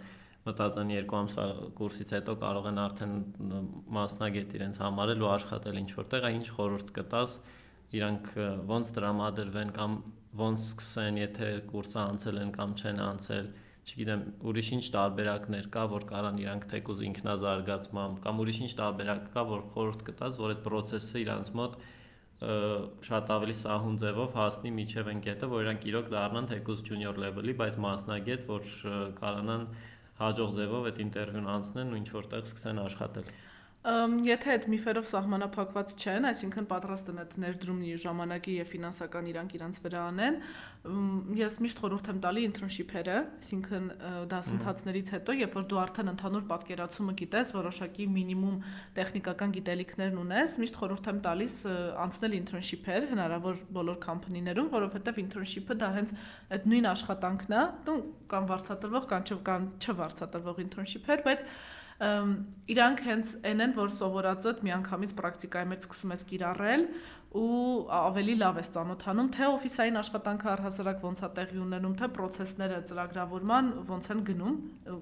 մտածեն 0.45 0.91
երկու 0.93 1.17
ամսվա 1.19 1.45
կուրսից 1.79 2.11
հետո 2.15 2.35
կարող 2.43 2.69
են 2.69 2.79
արդեն 2.85 3.13
մասնագետ 3.97 4.55
իրենց 4.59 4.79
համարել 4.85 5.25
ու 5.25 5.31
աշխատել 5.35 5.79
ինչ 5.81 5.91
որտեղ, 5.99 6.27
ինչ 6.39 6.47
խորհուրդ 6.55 6.91
կտաս 6.99 7.37
իրանք 7.95 8.29
ոնց 8.69 8.91
տրամադրվեն 8.95 9.73
կամ 9.75 9.97
ոնց 10.45 10.65
սկսեն, 10.69 11.19
եթե 11.23 11.49
կուրսը 11.71 11.99
անցել 12.05 12.39
են 12.43 12.51
կամ 12.55 12.75
չեն 12.75 13.01
անցել, 13.05 13.49
չգիտեմ, 13.85 14.23
ուրիշ 14.49 14.69
ինչ 14.75 14.85
տարբերակներ 14.95 15.67
կա, 15.75 15.83
որ 15.91 16.05
կարան 16.09 16.39
իրանք 16.41 16.65
թեկուզ 16.71 17.03
ինքնազարգացմամբ 17.09 18.21
կամ 18.25 18.41
ուրիշ 18.45 18.59
ինչ 18.65 18.71
տարբերակ 18.79 19.27
կա, 19.35 19.43
որ 19.51 19.61
խորհուրդ 19.75 20.01
կտաս, 20.09 20.39
որ 20.41 20.53
այդ 20.55 20.63
process-ը 20.65 21.21
իրանց 21.25 21.51
մոտ 21.59 21.77
շատ 22.43 23.29
ավելի 23.31 23.53
սահուն 23.61 23.97
ձևով 24.01 24.33
հասնի 24.35 24.71
միջև 24.75 25.09
այն 25.11 25.21
կետը, 25.23 25.47
որ 25.53 25.61
իրանք 25.65 25.85
իրոք 25.87 26.09
դառնան 26.11 26.49
թեկուզ 26.51 26.81
junior 26.89 27.19
level-ի, 27.23 27.53
բայց 27.61 27.77
մասնագետ, 27.85 28.43
որ 28.49 28.65
կարողանան 29.19 29.63
հաջող 30.19 30.51
ձևով 30.59 30.89
այդ 30.89 30.99
ինտերվյուն 31.05 31.47
անցնեն 31.55 31.93
ու 31.95 31.99
ինչ 32.01 32.09
որտեղ 32.15 32.49
սկսեն 32.51 32.81
աշխատել։ 32.85 33.31
Եթե 33.85 34.49
այդ 34.49 34.63
միֆերով 34.71 35.05
սահմանափակված 35.11 35.91
չեն, 36.01 36.25
այսինքն 36.31 36.67
պատրաստ 36.71 37.09
են 37.11 37.19
այդ 37.21 37.33
ներդրումի 37.43 37.91
ժամանակի 38.01 38.55
եւ 38.55 38.71
ֆինանսական 38.71 39.27
իրանք 39.29 39.51
իրանց 39.59 39.77
վրա 39.83 40.01
անեն, 40.09 40.39
ես 41.37 41.57
միշտ 41.61 41.81
խորհուրդ 41.83 42.09
եմ 42.09 42.21
տալի 42.23 42.45
internship-երը, 42.49 43.19
այսինքն 43.45 43.85
դասընթացներից 44.31 45.11
հետո, 45.15 45.35
երբ 45.37 45.53
որ 45.59 45.67
դու 45.69 45.79
արդեն 45.85 46.11
ընդհանուր 46.15 46.47
պատկերացումը 46.49 47.15
գիտես, 47.21 47.53
որոշակի 47.59 48.09
մինիմում 48.15 48.57
տեխնիկական 48.97 49.55
գիտելիքներն 49.59 50.19
ունես, 50.25 50.57
միշտ 50.65 50.81
խորհուրդ 50.81 51.09
եմ 51.13 51.21
տալիս 51.29 51.55
անցնել 52.05 52.37
internship-եր 52.41 53.09
հնարավոր 53.13 53.63
բոլոր 53.77 54.01
կամփանիներում, 54.05 54.69
որովհետեւ 54.73 55.23
internship-ը 55.25 55.79
դա 55.85 55.89
հենց 55.99 56.13
այդ 56.57 56.69
նույն 56.73 56.89
աշխատանքն 56.95 57.55
է, 57.55 57.63
կամ 58.33 58.49
վարձատրվող 58.49 59.09
կամ 59.13 59.25
չվարձատրվող 59.85 60.61
internship-էր, 60.65 61.25
բայց 61.25 61.49
իրանք 61.95 63.01
հենց 63.07 63.29
այն 63.47 63.61
են, 63.65 63.73
որ 63.77 63.91
սովորածդ 63.95 64.63
միանգամից 64.67 65.11
պրակտիկայի 65.15 65.67
մեջ 65.71 65.85
սկսում 65.85 66.11
ես 66.11 66.23
կիրառել 66.31 66.81
ու 67.35 67.51
ավելի 67.91 68.35
լավ 68.39 68.57
ես 68.59 68.69
ճանոթանում, 68.75 69.29
թե 69.35 69.47
օֆիսային 69.51 69.99
աշխատանքը 69.99 70.49
առհասարակ 70.55 70.99
ոնց 71.03 71.21
է 71.23 71.29
տեղի 71.35 71.59
ունենում, 71.65 71.95
թե 71.99 72.09
process-ները 72.15 72.77
ծրագրավորման 72.91 73.71
ոնց 73.91 74.09
են 74.11 74.21
գնում, 74.29 74.57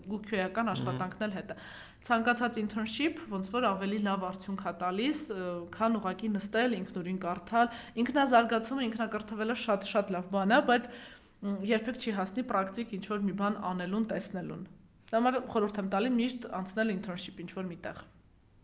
ու 0.10 0.20
քյոյական 0.30 0.72
աշխատանքն 0.74 1.26
էլ 1.28 1.36
հետը։ 1.38 1.58
Ցանկացած 2.10 2.58
internship 2.62 3.22
ոնց 3.34 3.50
որ 3.54 3.68
ավելի 3.70 4.00
լավ 4.10 4.26
արդյունք 4.34 4.64
է 4.66 4.74
տալիս, 4.82 5.20
քան 5.78 5.98
ուղակի 6.02 6.30
նստել, 6.34 6.78
ինքնուրույն 6.82 7.20
կարդալ, 7.24 7.68
ինքնազարգացումը, 8.04 8.88
ինքնակրթվելը 8.90 9.58
շատ-շատ 9.64 10.16
լավ 10.18 10.32
բան 10.34 10.58
է, 10.58 10.62
բայց 10.74 10.90
երբեք 11.74 12.02
չի 12.02 12.18
հասնի 12.18 12.48
պրակտիկ 12.50 12.98
ինչ 12.98 13.06
որ 13.14 13.28
մի 13.30 13.38
բան 13.40 13.62
անելուն, 13.72 14.10
տեսնելուն։ 14.14 14.66
Դա 15.13 15.20
համար 15.22 15.36
խորհուրդ 15.53 15.75
եմ 15.77 15.89
տալի 15.93 16.10
միշտ 16.17 16.46
անցնել 16.58 16.91
internship 16.96 17.41
ինչ 17.43 17.51
որ 17.53 17.67
միտեղ։ 17.70 17.98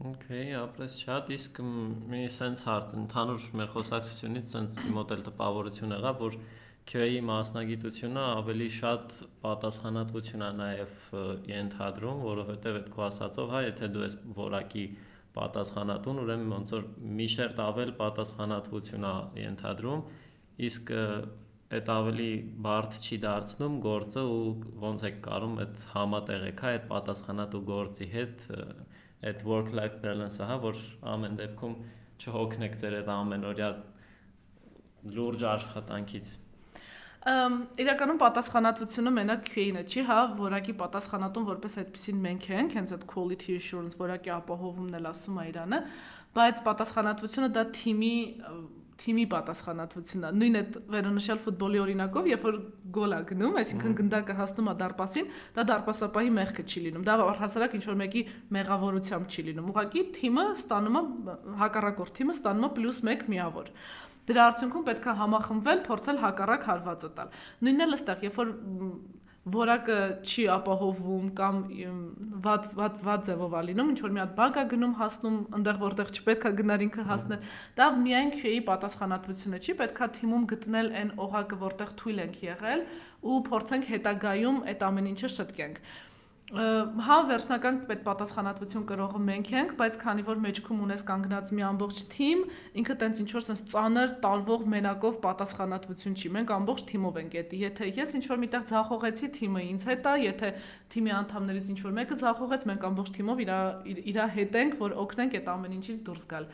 Okay, 0.09 0.45
ապրես 0.55 0.95
շատ, 1.03 1.27
իսկ 1.35 1.59
մի 2.09 2.21
sense 2.33 2.63
հարց 2.65 2.95
ընդհանուր 3.01 3.43
մեր 3.59 3.69
խոսակցությունից 3.73 4.47
sense 4.55 4.85
մոդել 4.95 5.21
տպավորություն 5.27 5.93
եղավ, 5.93 6.23
որ 6.23 6.37
QA-ի 6.89 7.19
մասնագիտությունը 7.27 8.23
ավելի 8.39 8.69
շատ 8.79 9.11
պատասխանատվություն 9.43 10.45
է 10.47 10.49
նաև 10.61 10.95
ենթադրում, 11.51 12.23
որովհետև 12.29 12.79
այդ 12.79 12.89
քո 12.95 13.05
ասածով, 13.09 13.53
հա, 13.53 13.61
եթե 13.67 13.89
դու 13.93 14.05
ես 14.07 14.15
որակի 14.39 14.85
պատասխանատուն, 15.35 16.23
ուրեմն 16.23 16.55
ոնց 16.55 16.73
որ 16.79 16.89
մի 17.19 17.27
շերտ 17.35 17.61
ավել 17.67 17.93
պատասխանատվություն 17.99 19.05
է 19.11 19.13
ենթադրում, 19.43 20.01
իսկ 20.69 20.93
այդ 21.69 21.89
ավելի 21.93 22.29
բարդ 22.65 22.95
չի 23.05 23.17
դարձնում 23.23 23.77
գործը 23.85 24.21
ու 24.25 24.45
ոնց 24.83 25.03
է 25.05 25.11
կարում 25.25 25.55
այդ 25.63 25.83
համատեղեք 25.93 26.63
հա 26.65 26.71
այդ 26.75 26.85
պատասխանատու 26.89 27.61
գործի 27.69 28.07
հետ 28.13 28.45
այդ 29.29 29.43
work 29.51 29.69
life 29.77 29.99
balance-ը 30.05 30.47
հա 30.49 30.57
որ 30.65 30.81
ամեն 31.13 31.39
դեպքում 31.43 31.75
չհոգնեք 32.23 32.77
ձեր 32.81 32.95
այդ 32.99 33.11
ամենօրյա 33.15 33.69
լուրջ 35.19 35.45
աշխատանքից 35.53 36.31
Ամ 37.29 37.55
իրականում 37.83 38.19
պատասխանատվությունը 38.19 39.11
մենակ 39.11 39.41
QA-ն 39.51 39.79
է, 39.81 39.83
չի, 39.91 40.03
հա, 40.07 40.19
որակի 40.39 40.73
պատասխանատուն 40.79 41.47
որպես 41.49 41.73
այդպեսին 41.81 42.21
մենք 42.25 42.45
ենք, 42.55 42.75
հենց 42.79 42.93
այդ 42.95 43.03
quality 43.11 43.57
assurance, 43.59 43.97
որակի 43.99 44.31
ապահովումն 44.37 44.95
էլ 45.01 45.09
ասում 45.09 45.41
է 45.43 45.45
Իրանը, 45.49 45.79
բայց 46.39 46.61
պատասխանատվությունը 46.69 47.49
դա 47.59 47.65
թիմի 47.75 48.13
թիմի 48.99 49.25
պատասխանատվությունն 49.31 50.27
է։ 50.27 50.31
Նույն 50.39 50.57
այդ 50.59 50.77
վերոնշյալ 50.93 51.39
ֆուտբոլի 51.45 51.79
օրինակով, 51.83 52.27
երբ 52.29 52.43
որ 52.49 52.57
գոլ 52.97 53.15
է 53.15 53.19
գնում, 53.29 53.57
այսինքն 53.59 53.95
գնդակը 53.99 54.35
հասնում 54.39 54.69
է 54.69 54.73
դարպասին, 54.79 55.29
դա 55.55 55.65
դարպասապահի 55.69 56.33
մեղքը 56.39 56.65
չի 56.69 56.83
լինում։ 56.89 57.05
Դա 57.09 57.15
առհասարակ 57.29 57.77
ինչ 57.79 57.83
որ 57.89 57.97
մեկի 57.99 58.23
մեղավորությամբ 58.59 59.29
չի 59.29 59.45
լինում։ 59.49 59.69
Ուղղակի 59.69 60.03
թիմը 60.19 60.45
ստանում 60.59 60.99
է 60.99 61.03
հակառակորդ 61.63 62.13
թիմը 62.19 62.35
ստանում 62.39 62.67
է 62.69 62.71
+1 62.79 63.29
միավոր։ 63.29 63.71
Դրա 64.29 64.41
արդյունքում 64.49 64.83
պետք 64.89 65.05
է 65.09 65.13
համախմբվել, 65.19 65.79
փորձել 65.89 66.17
հակառակ 66.21 66.65
հարվածը 66.69 67.09
տալ։ 67.17 67.31
Նույնն 67.65 67.85
էլ 67.85 67.95
ըստեղ, 67.97 68.25
երբ 68.27 68.35
որ 68.39 68.51
որակը 69.53 69.97
չի 70.25 70.43
ապահովում 70.55 71.27
կամ 71.39 71.59
վատ 72.45 72.67
վատ 72.79 72.97
վատ 73.07 73.23
ձևով 73.29 73.55
է 73.59 73.61
լինում, 73.69 73.91
ինչ 73.93 73.99
որ 74.05 74.13
մի 74.15 74.21
հատ 74.23 74.33
բակ 74.39 74.59
է 74.59 74.65
գնում 74.73 74.95
հասնում 74.99 75.37
այնտեղ 75.59 75.79
որտեղ 75.83 76.11
չպետք 76.19 76.49
է 76.49 76.51
գնար 76.59 76.83
ինքը 76.87 77.05
հասնել, 77.09 77.47
դա 77.79 77.87
միայն 78.03 78.33
QA-ի 78.39 78.61
պատասխանատվությունը 78.69 79.61
չի, 79.63 79.77
պետքա 79.79 80.09
թիմում 80.19 80.45
գտնել 80.53 80.91
այն 80.99 81.13
օղակը, 81.29 81.59
որտեղ 81.69 81.95
թույլ 81.99 82.21
ենք 82.25 82.37
եղել 82.49 82.85
ու 83.19 83.39
փորձենք 83.49 83.89
հետագայում 83.93 84.61
այդ 84.69 84.85
ամեն 84.89 85.09
ինչը 85.13 85.29
շտկենք 85.39 85.81
հա 86.49 87.15
վերջնական 87.29 87.75
պետպատասխանատվություն 87.85 88.85
կրողը 88.89 89.19
մենք 89.21 89.49
ենք, 89.53 89.73
բայց 89.77 89.97
քանի 90.01 90.23
որ 90.25 90.39
մեջքում 90.45 90.79
ունես 90.85 91.03
կանգնած 91.05 91.51
մի 91.53 91.65
ամբողջ 91.67 91.99
թիմ, 92.09 92.41
ինքը 92.81 92.95
տենց 93.03 93.21
ինչ 93.21 93.29
որ 93.35 93.45
sense 93.45 93.65
ծանր 93.69 94.15
տարվող 94.23 94.65
մենակով 94.73 95.19
պատասխանատվություն 95.25 96.17
չի։ 96.17 96.31
Մենք 96.39 96.53
ամբողջ 96.57 96.83
թիմով 96.89 97.21
ենք 97.21 97.37
դա։ 97.37 97.61
Եթե 97.69 97.91
ես 97.99 98.15
ինչ 98.17 98.25
որ 98.33 98.41
միտեղ 98.45 98.65
ցախողեցի, 98.73 99.31
թիմը 99.37 99.63
ինձ 99.69 99.87
հետ 99.93 100.09
է, 100.09 100.15
եթե 100.25 100.51
թիմի 100.89 101.15
անդամներից 101.19 101.69
ինչ 101.69 101.79
որ 101.85 101.95
մեկը 101.99 102.19
ցախողեց, 102.25 102.67
մենք 102.73 102.89
ամբողջ 102.89 103.13
թիմով 103.19 103.45
իր 103.45 104.03
իր 104.09 104.19
հետ 104.39 104.59
ենք, 104.63 104.81
որ 104.81 104.97
օգնենք 105.05 105.37
այդ 105.37 105.53
ամեն 105.53 105.79
ինչից 105.79 106.03
դուրս 106.09 106.29
գալ 106.33 106.49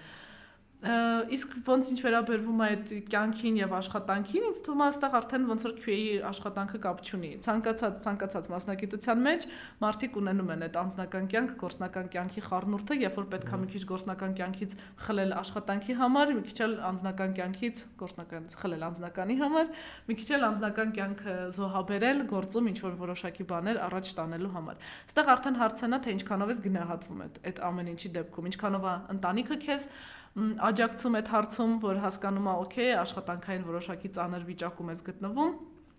իսկ 0.86 1.54
ոնց 1.66 1.88
ինչ 1.94 2.00
վերաբերվում 2.06 2.60
է 2.62 2.66
այդ 2.66 2.92
կյանքին 3.10 3.56
եւ 3.58 3.72
աշխատանքին, 3.80 4.44
ինձ 4.50 4.60
թվում 4.66 4.82
է 4.82 4.86
այստեղ 4.86 5.16
արդեն 5.20 5.46
ոնց 5.50 5.64
որ 5.66 5.74
QA-ի 5.82 6.10
աշխատանքը 6.30 6.80
կապ 6.86 7.00
չունի։ 7.06 7.32
Ցանկացած 7.46 7.96
ցանկացած 8.06 8.50
մասնագիտության 8.54 9.24
մեջ 9.26 9.48
մարդիկ 9.82 10.20
ունենում 10.22 10.52
են 10.56 10.66
այդ 10.66 10.78
անձնական 10.82 11.30
կյանք, 11.34 11.56
գործնական 11.64 12.10
կյանքի 12.14 12.44
խառնուրդը, 12.46 12.98
երբ 13.02 13.18
որ 13.18 13.28
պետքա 13.34 13.60
մի 13.66 13.70
քիչ 13.74 13.84
գործնական 13.90 14.36
կյանքից 14.36 14.76
խլել 15.06 15.36
աշխատանքի 15.42 15.96
համար, 16.06 16.34
մի 16.36 16.44
քիչ 16.46 16.60
էլ 16.66 16.76
անձնական 16.92 17.36
կյանքից 17.40 17.82
գործնական 18.06 18.50
խլել 18.62 18.86
անձնականի 18.86 19.36
համար, 19.42 19.72
մի 20.06 20.18
քիչ 20.22 20.30
էլ 20.36 20.46
անձնական 20.50 20.94
կյանքը 20.96 21.36
զոհաբերել 21.56 22.22
գործում 22.36 22.70
ինչ 22.76 22.78
որ 22.86 23.00
որոշակի 23.06 23.48
բաներ 23.50 23.82
առաջ 23.86 24.12
տանելու 24.20 24.54
համար։ 24.56 24.86
Այստեղ 25.06 25.32
արդեն 25.36 25.60
հարցն 25.62 25.96
է 25.96 26.00
թե 26.06 26.16
ինչքանով 26.16 26.54
ես 26.56 26.62
գնահատվում 26.66 27.24
այդ 27.26 27.40
այդ 27.46 27.64
ամեն 27.70 27.90
ինչի 27.96 28.12
դեպքում, 28.16 28.50
ինչքանով 28.52 28.86
է 28.86 28.96
ընտանիքը 29.16 29.58
քեզ 29.66 29.88
աջակցում 30.36 31.16
այդ 31.16 31.30
հարցում, 31.32 31.76
որ 31.86 32.02
հասկանում 32.04 32.48
է, 32.52 32.54
օքեյ, 32.66 32.92
աշխատանքային 33.06 33.64
որոշակի 33.70 34.10
ծանր 34.18 34.44
վիճակում 34.50 34.92
ես 34.92 35.04
գտնվում, 35.06 35.54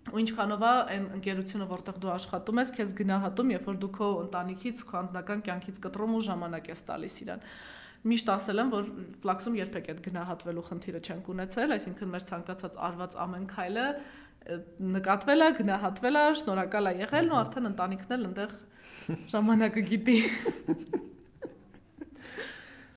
ու 0.07 0.21
ինչքանով 0.23 0.67
է 0.67 0.73
այն 0.97 1.07
ընկերությունը, 1.17 1.67
որտեղ 1.73 1.97
դու 2.03 2.13
աշխատում 2.17 2.61
ես, 2.63 2.75
քեզ 2.77 2.93
գնահատում, 3.01 3.49
երբ 3.57 3.65
որ 3.67 3.81
դու 3.83 3.91
քո 3.97 4.11
ընտանիքից, 4.27 4.85
քո 4.87 4.99
անձնական 5.01 5.41
կյանքից 5.47 5.81
կտրում 5.87 6.15
ու 6.17 6.23
ժամանակ 6.27 6.71
ես 6.71 6.85
տալիս 6.87 7.17
իրան 7.27 7.49
միշտ 8.07 8.29
ասել 8.37 8.63
եմ, 8.63 8.69
որ 8.71 8.91
ֆլաքսում 9.25 9.57
երբեք 9.57 9.89
այդ 9.91 10.03
գնահատվելու 10.05 10.65
խնդիրը 10.69 11.01
չենք 11.07 11.31
ունեցել, 11.33 11.75
այսինքն 11.77 12.13
մեր 12.13 12.27
ցանկացած 12.29 12.79
արված 12.87 13.17
ամեն 13.25 13.49
քայլը 13.51 13.87
նկատվել 14.95 15.47
է, 15.47 15.49
գնահատվել 15.57 16.21
է, 16.21 16.25
շնորհակալ 16.43 16.91
է 16.93 16.95
եղել 17.03 17.33
ու 17.33 17.41
արդեն 17.41 17.71
ընտանիքն 17.73 18.17
էլ 18.17 18.29
այնտեղ 18.31 18.55
ժամանակը 19.35 19.87
գիտի։ 19.91 20.17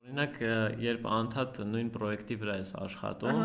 Օրինակ, 0.10 0.38
երբ 0.82 1.04
անդադ 1.06 1.58
նույն 1.70 1.89
պրոյեկտի 1.94 2.36
վրա 2.42 2.54
ես 2.60 2.70
աշխատում, 2.82 3.42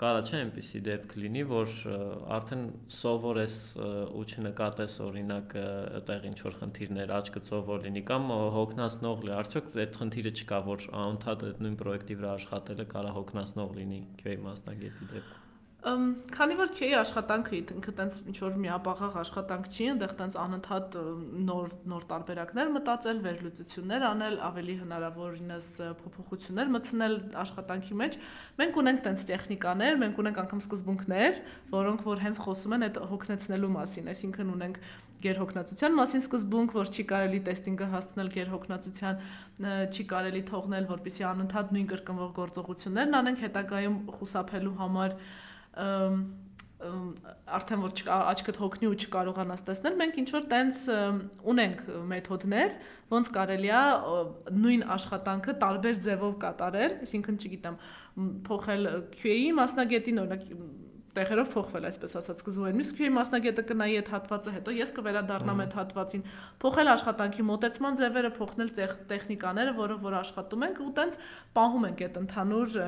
կարա 0.00 0.20
չէ 0.22 0.36
այնպեսի 0.38 0.80
դեպք 0.86 1.14
լինի, 1.22 1.42
որ 1.50 1.72
արդեն 2.36 2.62
սովոր 2.98 3.40
ես 3.42 3.56
ու 4.16 4.22
չնկատես 4.30 4.94
օրինակ 5.06 5.56
այդտեղ 5.62 6.28
ինչ 6.30 6.36
որ 6.46 6.58
խնդիրներ 6.60 7.14
աչքծով 7.16 7.66
որ 7.72 7.82
լինի 7.88 8.04
կամ 8.12 8.30
հոգնածնող 8.56 9.26
լի, 9.26 9.34
արդյոք 9.40 9.80
այդ 9.86 9.98
խնդիրը 10.02 10.32
չկա, 10.40 10.60
որ 10.70 10.86
անդադ 11.06 11.44
այդ 11.50 11.66
նույն 11.66 11.80
պրոյեկտի 11.82 12.20
վրա 12.22 12.36
աշխատելը 12.38 12.86
կարա 12.94 13.16
հոգնածնող 13.18 13.76
լինի 13.82 14.00
քեի 14.22 14.38
մասնագետի 14.46 15.10
դեպքում 15.16 15.45
Քանի 15.86 16.54
որ 16.58 16.70
քեի 16.74 16.94
աշխատանքը 16.98 17.58
ինքը 17.60 17.92
տենց 17.98 18.16
ինչ 18.26 18.36
որ 18.42 18.54
միապաղաղ 18.58 19.18
աշխատանք 19.20 19.68
չի, 19.70 19.84
այնտեղ 19.92 20.14
տենց 20.18 20.38
անընդհատ 20.42 20.96
նոր 21.46 21.76
նոր 21.92 22.06
տարբերակներ 22.10 22.72
մտածել, 22.74 23.20
վերլուծություններ 23.26 24.06
անել, 24.08 24.38
ավելի 24.48 24.74
հնարավորինս 24.82 25.68
փոփոխություններ 26.02 26.72
մտցնել 26.74 27.14
աշխատանքի 27.46 27.98
մեջ։ 28.02 28.18
Մենք 28.58 28.80
ունենք 28.82 29.02
տենց 29.06 29.24
տեխնիկաներ, 29.30 30.00
մենք 30.02 30.20
ունենք 30.26 30.40
անգամ 30.42 30.64
սկզբունքներ, 30.66 31.40
որոնք 31.76 32.06
որ 32.10 32.22
հենց 32.26 32.42
խոսում 32.42 32.76
են 32.76 32.86
այդ 32.90 33.00
հոգնեցնելու 33.14 33.72
մասին, 33.76 34.10
այսինքն 34.10 34.52
ունենք 34.56 34.82
գերհոգնածության 35.22 35.94
մասին 35.96 36.22
սկզբունք, 36.26 36.74
որ 36.76 36.90
չի 36.92 37.04
կարելի 37.14 37.38
տեստինգը 37.46 37.86
հասցնել 37.94 38.28
գերհոգնածության, 38.36 39.22
չի 39.96 40.04
կարելի 40.12 40.42
թողնել, 40.50 40.88
որպեսզի 40.92 41.24
անընդհատ 41.30 41.72
նույն 41.76 41.88
կրկնվող 41.92 42.30
գործողություններն 42.36 43.18
անենք 43.22 43.44
հետագայում 43.46 43.96
խուսափելու 44.16 44.76
համար 44.82 45.16
արդեն 46.76 47.82
որ 47.82 47.92
աչքդ 48.12 48.58
հոգնի 48.60 48.88
ու 48.90 48.96
չկարողանաս 49.00 49.62
տեսնել, 49.66 49.94
մենք 50.00 50.18
ինչ 50.22 50.26
որ 50.34 50.48
տենց 50.50 50.80
ունենք 51.52 51.78
մեթոդներ, 52.10 52.74
ոնց 53.12 53.30
կարելի 53.36 53.70
է 53.72 53.84
նույն 54.60 54.84
աշխատանքը 54.96 55.54
տարբեր 55.62 56.00
ձևով 56.06 56.34
կատարել, 56.44 56.96
այսինքն 57.06 57.40
չգիտեմ, 57.40 57.78
փոխել 58.50 58.90
QA-ի 59.16 59.48
մասնագետին 59.56 60.22
օրինակ 60.26 60.44
տեղերով 61.16 61.48
փոխվել, 61.56 61.86
այսպես 61.90 62.16
ասած, 62.20 62.40
սկզբում 62.42 62.66
են։ 62.70 62.80
Իսկ 62.84 62.96
քույրի 63.00 63.12
մասնագետը 63.16 63.64
կնայի 63.70 63.96
այդ 64.00 64.10
հատվածը, 64.12 64.54
հետո 64.56 64.74
ես 64.76 64.92
կվերադառնամ 64.96 65.62
այդ 65.64 65.76
հատվածին, 65.76 66.24
փոխել 66.62 66.90
աշխատանքի 66.92 67.46
մոտեցման 67.50 67.98
ձևերը, 68.00 68.30
փոխնել 68.36 68.72
տեխնիկաները, 69.10 69.74
որով 69.80 70.06
որ 70.06 70.16
աշխատում 70.20 70.66
ենք 70.66 70.80
ու 70.86 70.92
տենց 70.96 71.20
պահում 71.56 71.86
ենք 71.86 72.02
այդ 72.06 72.18
ընդհանուր 72.26 72.80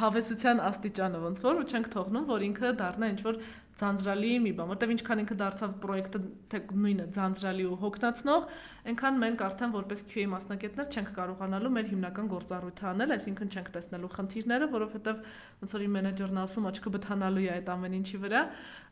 հավեսության 0.00 0.62
աստիճանը, 0.70 1.20
ոնց 1.26 1.42
որ 1.44 1.60
ու 1.60 1.66
չենք 1.70 1.90
թողնում, 1.94 2.26
որ 2.30 2.44
ինքը 2.50 2.72
դառնա 2.80 3.10
ինչ 3.10 3.20
որ 3.26 3.40
ձանձրալի 3.80 4.30
մի 4.44 4.52
բան, 4.58 4.70
որտեվ 4.70 4.92
ինչքան 4.94 5.22
ինքը 5.22 5.36
դարձավ 5.40 5.74
պրոյեկտը 5.84 6.20
թե 6.52 6.60
նույնը 6.84 7.06
ձանձրալի 7.16 7.66
ու 7.70 7.78
հոգնածնող, 7.80 8.48
այնքան 8.90 9.20
մենք 9.24 9.44
արդեն 9.46 9.74
որպես 9.76 10.04
QA 10.10 10.24
մասնակիցներ 10.34 10.90
չենք 10.90 11.12
կարողանալու 11.20 11.72
մեր 11.76 11.88
հիմնական 11.90 12.30
գործառույթը 12.34 12.88
անել, 12.90 13.14
այսինքն 13.16 13.54
չենք 13.56 13.70
տեսնելու 13.76 14.12
խնդիրները, 14.16 14.70
որովհետեվ 14.76 15.22
ոնց 15.60 15.76
որ 15.76 15.86
իմ 15.86 15.96
մենեջերն 16.00 16.42
ասում, 16.44 16.68
աչքը 16.70 16.94
բթանալու 17.00 17.46
է 17.46 17.52
այդ 17.56 17.72
ամեն 17.76 17.96
ինչի 18.00 18.20
վրա 18.26 18.42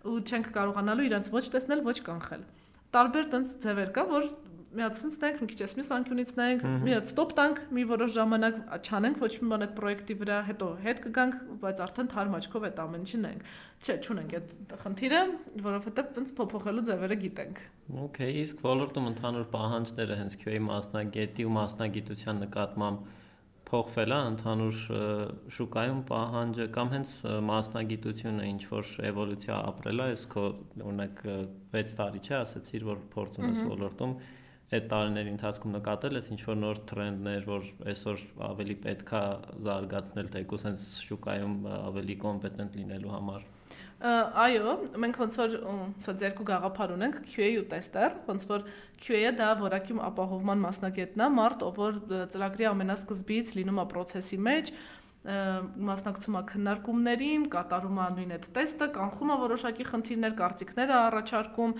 ու 0.09 0.19
չենք 0.29 0.53
կարողանալու 0.59 1.09
իրանց 1.09 1.33
ոչ 1.39 1.45
տեսնել, 1.59 1.85
ոչ 1.89 1.99
կանխել 2.09 2.49
տարբեր 2.95 3.27
տենց 3.33 3.51
ձևեր 3.63 3.91
կա, 3.93 4.03
որ 4.09 4.27
մի 4.69 4.83
հատ 4.85 4.97
ցնց 5.01 5.15
տանք, 5.23 5.39
մի 5.41 5.47
քիչ 5.49 5.61
էս 5.65 5.73
մյուս 5.79 5.91
անկյունից 5.97 6.31
նայենք, 6.37 6.65
մի 6.85 6.93
հատ 6.93 7.07
ստոպ 7.09 7.31
տանք, 7.39 7.61
մի 7.73 7.85
որոշ 7.89 8.11
ժամանակ 8.17 8.57
չանենք 8.85 9.21
ոչ 9.25 9.31
մի 9.39 9.49
բան 9.53 9.65
այդ 9.65 9.73
պրոյեկտի 9.79 10.17
վրա, 10.21 10.39
հետո 10.49 10.69
հետ 10.85 11.01
կգանք, 11.07 11.39
բայց 11.63 11.81
արդեն 11.87 12.11
թարմ 12.13 12.37
աչքով 12.39 12.67
այդ 12.69 12.83
ամեն 12.85 13.07
ինչը 13.09 13.21
նայենք։ 13.25 13.47
Չէ, 13.79 13.97
չունենք 14.05 14.35
այդ 14.39 14.75
խնդիրը, 14.83 15.23
որովհետև 15.69 16.11
տենց 16.19 16.33
փոփոխելու 16.39 16.85
ձևերը 16.89 17.19
գիտենք։ 17.25 17.63
Okay, 18.09 18.31
իսկ 18.45 18.61
ոլորտում 18.69 19.09
ընդհանուր 19.15 19.47
պահանջները 19.57 20.19
հենց 20.21 20.37
QA 20.43 20.59
մասնագետի 20.69 21.49
ու 21.49 21.55
մասնագիտության 21.57 22.43
նկատմամբ 22.45 23.07
փոխվել 23.69 24.13
է 24.17 24.19
ընդհանուր 24.33 24.77
շուկայում 25.53 25.99
պահանջը 26.09 26.67
կամ 26.73 26.93
հենց 26.95 27.11
մասնագիտությունը 27.49 28.47
ինչ 28.49 28.63
որ 28.71 28.93
էվոլյուցիա 29.11 29.59
ապրել 29.73 30.03
է, 30.05 30.07
իսկ 30.17 30.37
օրինակ 30.41 31.21
6 31.77 31.93
տարի 31.99 32.23
չէ, 32.25 32.35
ասացիր, 32.39 32.87
որ 32.89 33.03
փորձում 33.13 33.51
ես 33.53 33.61
ոլորտում, 33.69 34.15
mm 34.15 34.23
-hmm 34.23 34.38
այդ 34.69 34.89
տարիների 34.93 35.31
ընթացքում 35.33 35.77
նկատել 35.79 36.19
ես 36.19 36.27
ինչ 36.35 36.41
որ 36.45 36.59
նոր 36.63 36.81
տրենդներ, 36.91 37.47
որ 37.49 37.69
այսօր 37.93 38.25
ավելի 38.49 38.75
պետքա 38.85 39.23
զարգացնել 39.69 40.33
թեկուս 40.35 40.67
հենց 40.69 40.83
շուկայում 41.09 41.55
ավելի 41.79 42.17
կոմպետենտ 42.25 42.77
լինելու 42.83 43.15
համար։ 43.15 43.47
Այո, 43.99 44.73
մենք 45.03 45.17
ոնց 45.19 45.37
որ 45.41 45.55
ասած 45.67 46.21
երկու 46.23 46.45
գաղափար 46.47 46.93
ունենք, 46.95 47.17
QA 47.33 47.49
ու 47.59 47.65
tester, 47.73 48.13
ոնց 48.29 48.45
որ 48.47 48.67
QA-ը 49.03 49.33
դա 49.41 49.49
որակի 49.59 49.97
ապահովման 50.07 50.63
մասնագետն 50.63 51.25
է, 51.25 51.29
մարդ, 51.35 51.65
ով 51.67 51.81
որ 51.83 51.99
ծրագրի 52.31 52.69
ամենասկզբից 52.71 53.51
լինում 53.59 53.83
է 53.83 53.87
process-ի 53.91 54.39
մեջ, 54.47 54.71
մասնակցում 55.29 56.37
է 56.39 56.43
քննարկումներին, 56.49 57.43
կատարում 57.53 57.99
է 58.01 58.07
նույն 58.17 58.31
այդ 58.37 58.47
տեստը, 58.57 58.87
կանխում 58.95 59.33
է 59.35 59.37
որոշակի 59.43 59.87
խնդիրներ, 59.89 60.37
կարծիքներ 60.39 60.93
է 60.93 60.97
առաջարկում, 60.99 61.75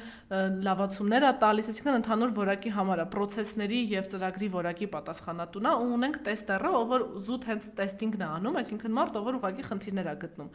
լավացումներ 0.69 1.27
է 1.29 1.33
տալիս, 1.45 1.71
այսինքն 1.73 1.99
ընդհանուր 1.99 2.35
որակի 2.39 2.75
համար 2.77 3.03
է, 3.05 3.07
process-ների 3.15 3.81
եւ 3.95 4.11
ծրագրի 4.13 4.51
որակի 4.59 4.91
պատասխանատուն 4.99 5.71
է, 5.71 5.73
ու 5.79 5.89
ունենք 5.97 6.21
տեստերը, 6.29 6.75
ով 6.83 6.93
զուտ 7.29 7.49
հենց 7.49 7.71
տեստինգն 7.79 8.27
է 8.27 8.29
անում, 8.37 8.61
այսինքն 8.63 8.97
մարդ, 8.99 9.19
ով 9.23 9.33
ուղղակի 9.39 9.67
խնդիրներ 9.73 10.13
է 10.13 10.17
գտնում 10.29 10.53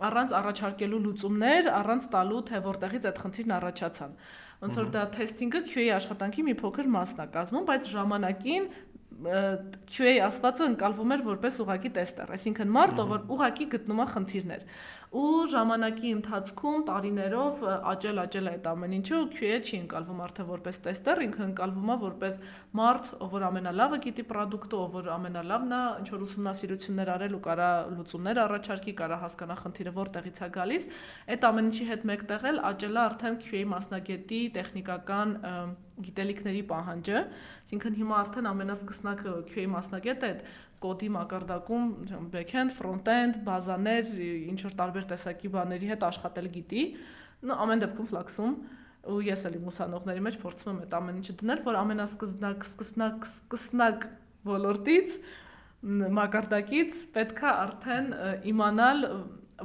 առանց 0.00 0.30
առաջարկելու 0.32 0.98
լուծումներ, 1.04 1.66
առանց 1.76 2.06
տալու 2.14 2.38
թե 2.48 2.60
որտեղից 2.64 3.08
այդ 3.10 3.18
խնդիրն 3.20 3.52
առաջացան։ 3.56 4.14
Ոնց 4.60 4.76
որ 4.76 4.88
դա 4.92 5.02
թեստինգը 5.16 5.60
QA 5.68 5.84
աշխատանքի 5.96 6.42
մի 6.46 6.54
փոքր 6.60 6.88
մասն 6.94 7.20
է 7.24 7.26
կազմում, 7.36 7.66
բայց 7.68 7.86
ժամանակին 7.92 8.66
QA 9.90 10.12
ասվածը 10.24 10.66
ընկալվում 10.70 11.14
էր 11.16 11.24
որպես 11.26 11.58
ուղակի 11.64 11.90
տեստեր, 11.96 12.30
այսինքն 12.36 12.70
մարդը 12.76 13.06
որ 13.10 13.24
ուղակի 13.36 13.66
գտնում 13.74 14.00
է 14.00 14.06
խնդիրներ 14.14 14.62
ու 15.10 15.46
ժամանակի 15.50 16.10
ընթացքում 16.14 16.82
տարիներով 16.86 17.62
աճել 17.90 18.20
աճել 18.22 18.46
է 18.46 18.50
այդ 18.50 18.66
ամեն 18.70 18.92
ինչը 19.00 19.16
ու 19.16 19.24
QA 19.34 19.56
չի 19.58 19.74
ընկալվում 19.80 20.20
արդեն 20.26 20.48
որպես 20.50 20.78
տեստեր, 20.84 21.22
ինքը 21.24 21.42
ընկալվում 21.48 21.90
է 21.90 21.96
որպես 22.04 22.38
մարդ, 22.78 23.10
ով 23.26 23.34
որ 23.34 23.46
ամենալավը 23.48 23.98
գիտի 24.06 24.24
product-ը, 24.30 24.78
ով 24.78 24.94
որ 25.00 25.10
ամենալավն 25.16 25.74
է, 25.74 25.82
ինչ 26.04 26.08
որ 26.14 26.24
ուսումնասիրություններ 26.30 27.12
արել 27.16 27.34
ու 27.34 27.42
կարա 27.50 27.70
լուծումներ 27.98 28.42
առաջարկի, 28.46 28.96
կարա 29.02 29.20
հասկանա 29.26 29.58
խնդիրը 29.66 29.94
որտեղից 29.98 30.40
է 30.40 30.50
գալիս, 30.60 30.88
այդ 31.34 31.46
ամեն 31.50 31.70
ինչի 31.74 31.90
հետ 31.90 32.08
մեկտեղել 32.14 32.64
աճել 32.70 32.94
է 32.94 33.02
արդեն 33.10 33.40
QA 33.50 33.66
մասնագետի 33.74 34.42
տեխնիկական 34.60 35.38
գիտելիքների 36.00 36.62
պահանջը, 36.70 37.18
այսինքն 37.60 37.96
հիմա 38.00 38.14
արդեն 38.20 38.48
ամենասկսնակը 38.50 39.32
QA 39.50 39.66
մասնագետը 39.74 40.30
այդ 40.30 40.44
կոդի 40.80 41.08
մակարդակում 41.16 41.88
backend, 42.32 42.74
front-end, 42.76 43.40
բազաներ, 43.46 44.12
ինչ 44.50 44.60
որ 44.66 44.76
տարբեր 44.80 45.08
տեսակի 45.10 45.50
բաների 45.56 45.90
հետ 45.90 46.06
աշխատել 46.08 46.48
գիտի, 46.56 46.84
նո 47.50 47.58
ամեն 47.64 47.84
դեպքում 47.84 48.08
ֆլաքսում 48.10 48.54
ու 49.10 49.20
ես 49.24 49.44
էլի 49.48 49.60
ուսանողների 49.70 50.24
մեջ 50.26 50.38
փորձում 50.40 50.70
եմ 50.70 50.80
այդ 50.84 50.96
ամեն 51.00 51.20
ինչը 51.20 51.34
դնել, 51.40 51.60
որ 51.66 51.78
ամենասկզնակ, 51.80 52.64
սկսնակ, 52.68 53.28
սկսնակ 53.30 54.08
ոլորտից 54.50 55.14
մակարդակից 56.20 56.98
պետքա 57.14 57.52
արդեն 57.64 58.10
իմանալ 58.50 59.06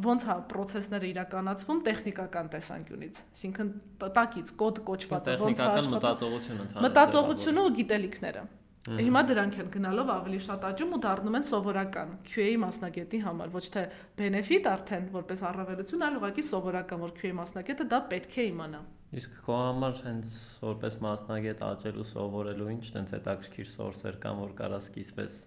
ոնց 0.05 0.25
է 0.27 0.35
process-ները 0.51 1.07
իրականացվում 1.11 1.81
տեխնիկական 1.85 2.49
տեսանկյունից։ 2.55 3.19
Այսինքն 3.35 3.69
տակից 4.15 4.51
կոդ 4.59 4.81
կոչվածը 4.89 5.35
ոնց 5.43 5.61
է 5.61 5.65
աշխատում։ 5.65 5.75
Տեխնիկական 5.75 5.91
մտածողությունը 5.95 6.65
ընդհանրապես։ 6.65 6.85
Մտածողությունը 6.85 7.65
ու 7.65 7.73
գիտելիքները։ 7.79 8.43
Հիմա 8.85 9.21
դրանք 9.25 9.55
են 9.63 9.69
գնալով 9.73 10.09
ավելի 10.13 10.39
շատ 10.45 10.65
աճում 10.69 10.91
ու 10.93 10.99
դառնում 11.05 11.37
են 11.39 11.45
սովորական 11.47 12.11
QA 12.29 12.51
մասնագետի 12.61 13.19
համար, 13.23 13.49
ոչ 13.55 13.63
թե 13.73 13.83
benefit 14.19 14.69
արդեն 14.69 15.07
որպես 15.15 15.41
առավելություն, 15.49 16.03
այլ 16.05 16.19
ուղղակի 16.19 16.45
սովորական, 16.51 17.01
որ 17.01 17.15
QA 17.17 17.31
մասնագետը 17.39 17.87
դա 17.95 17.99
պետք 18.13 18.37
է 18.37 18.45
իմանա։ 18.51 18.83
Իսկ 19.15 19.41
քո 19.47 19.57
համար 19.63 19.99
հենց 20.05 20.37
որպես 20.61 20.99
մասնագետ 21.07 21.65
աճելու 21.65 22.07
սովորելու 22.11 22.71
ինչ 22.75 22.85
տենց 22.93 23.15
հետաքրքիր 23.15 23.69
սորսեր 23.73 24.21
կան, 24.21 24.41
որ 24.45 24.55
կարա 24.61 24.79
սկիզբես 24.85 25.41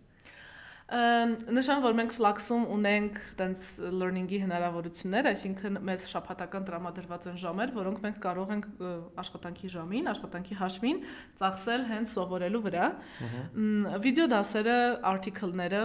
նշան 0.88 1.82
որ 1.84 1.96
մենք 1.98 2.12
ֆլաքսում 2.16 2.62
ունենք 2.72 3.16
տենց 3.36 3.64
learning-ի 3.92 4.38
հնարավորություններ, 4.40 5.26
այսինքն 5.28 5.76
մեզ 5.84 6.06
շփաթական 6.08 6.64
տրամադրված 6.64 7.28
են 7.28 7.36
ժամեր, 7.42 7.72
որոնք 7.76 8.00
մենք 8.06 8.20
կարող 8.24 8.52
ենք 8.54 8.68
աշխատանքի 9.20 9.70
ժամին, 9.74 10.08
աշխատանքի 10.14 10.58
հաշվին 10.62 11.02
ծախսել 11.42 11.84
հենց 11.92 12.14
սովորելու 12.16 12.62
վրա։ 12.64 12.88
Վիդեո 14.08 14.26
դասերը, 14.32 14.78
article-ները 15.12 15.82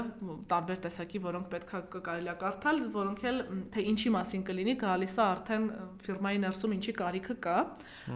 տարբեր 0.55 0.81
տեսակի, 0.87 1.23
որոնք 1.27 1.51
պետքա 1.51 1.83
կարելի 1.99 2.31
է 2.31 2.39
կարդալ, 2.47 2.83
որոնք 2.95 3.23
էլ 3.27 3.45
թե 3.75 3.87
ինչի 3.91 4.13
մասին 4.15 4.47
կլինի, 4.47 4.77
գալիս 4.87 5.19
է 5.19 5.23
արդեն 5.27 5.71
ֆիրմայի 6.07 6.43
ներսում 6.47 6.75
ինչի 6.79 6.95
կարիքը 7.03 7.41
կա։ 7.43 7.57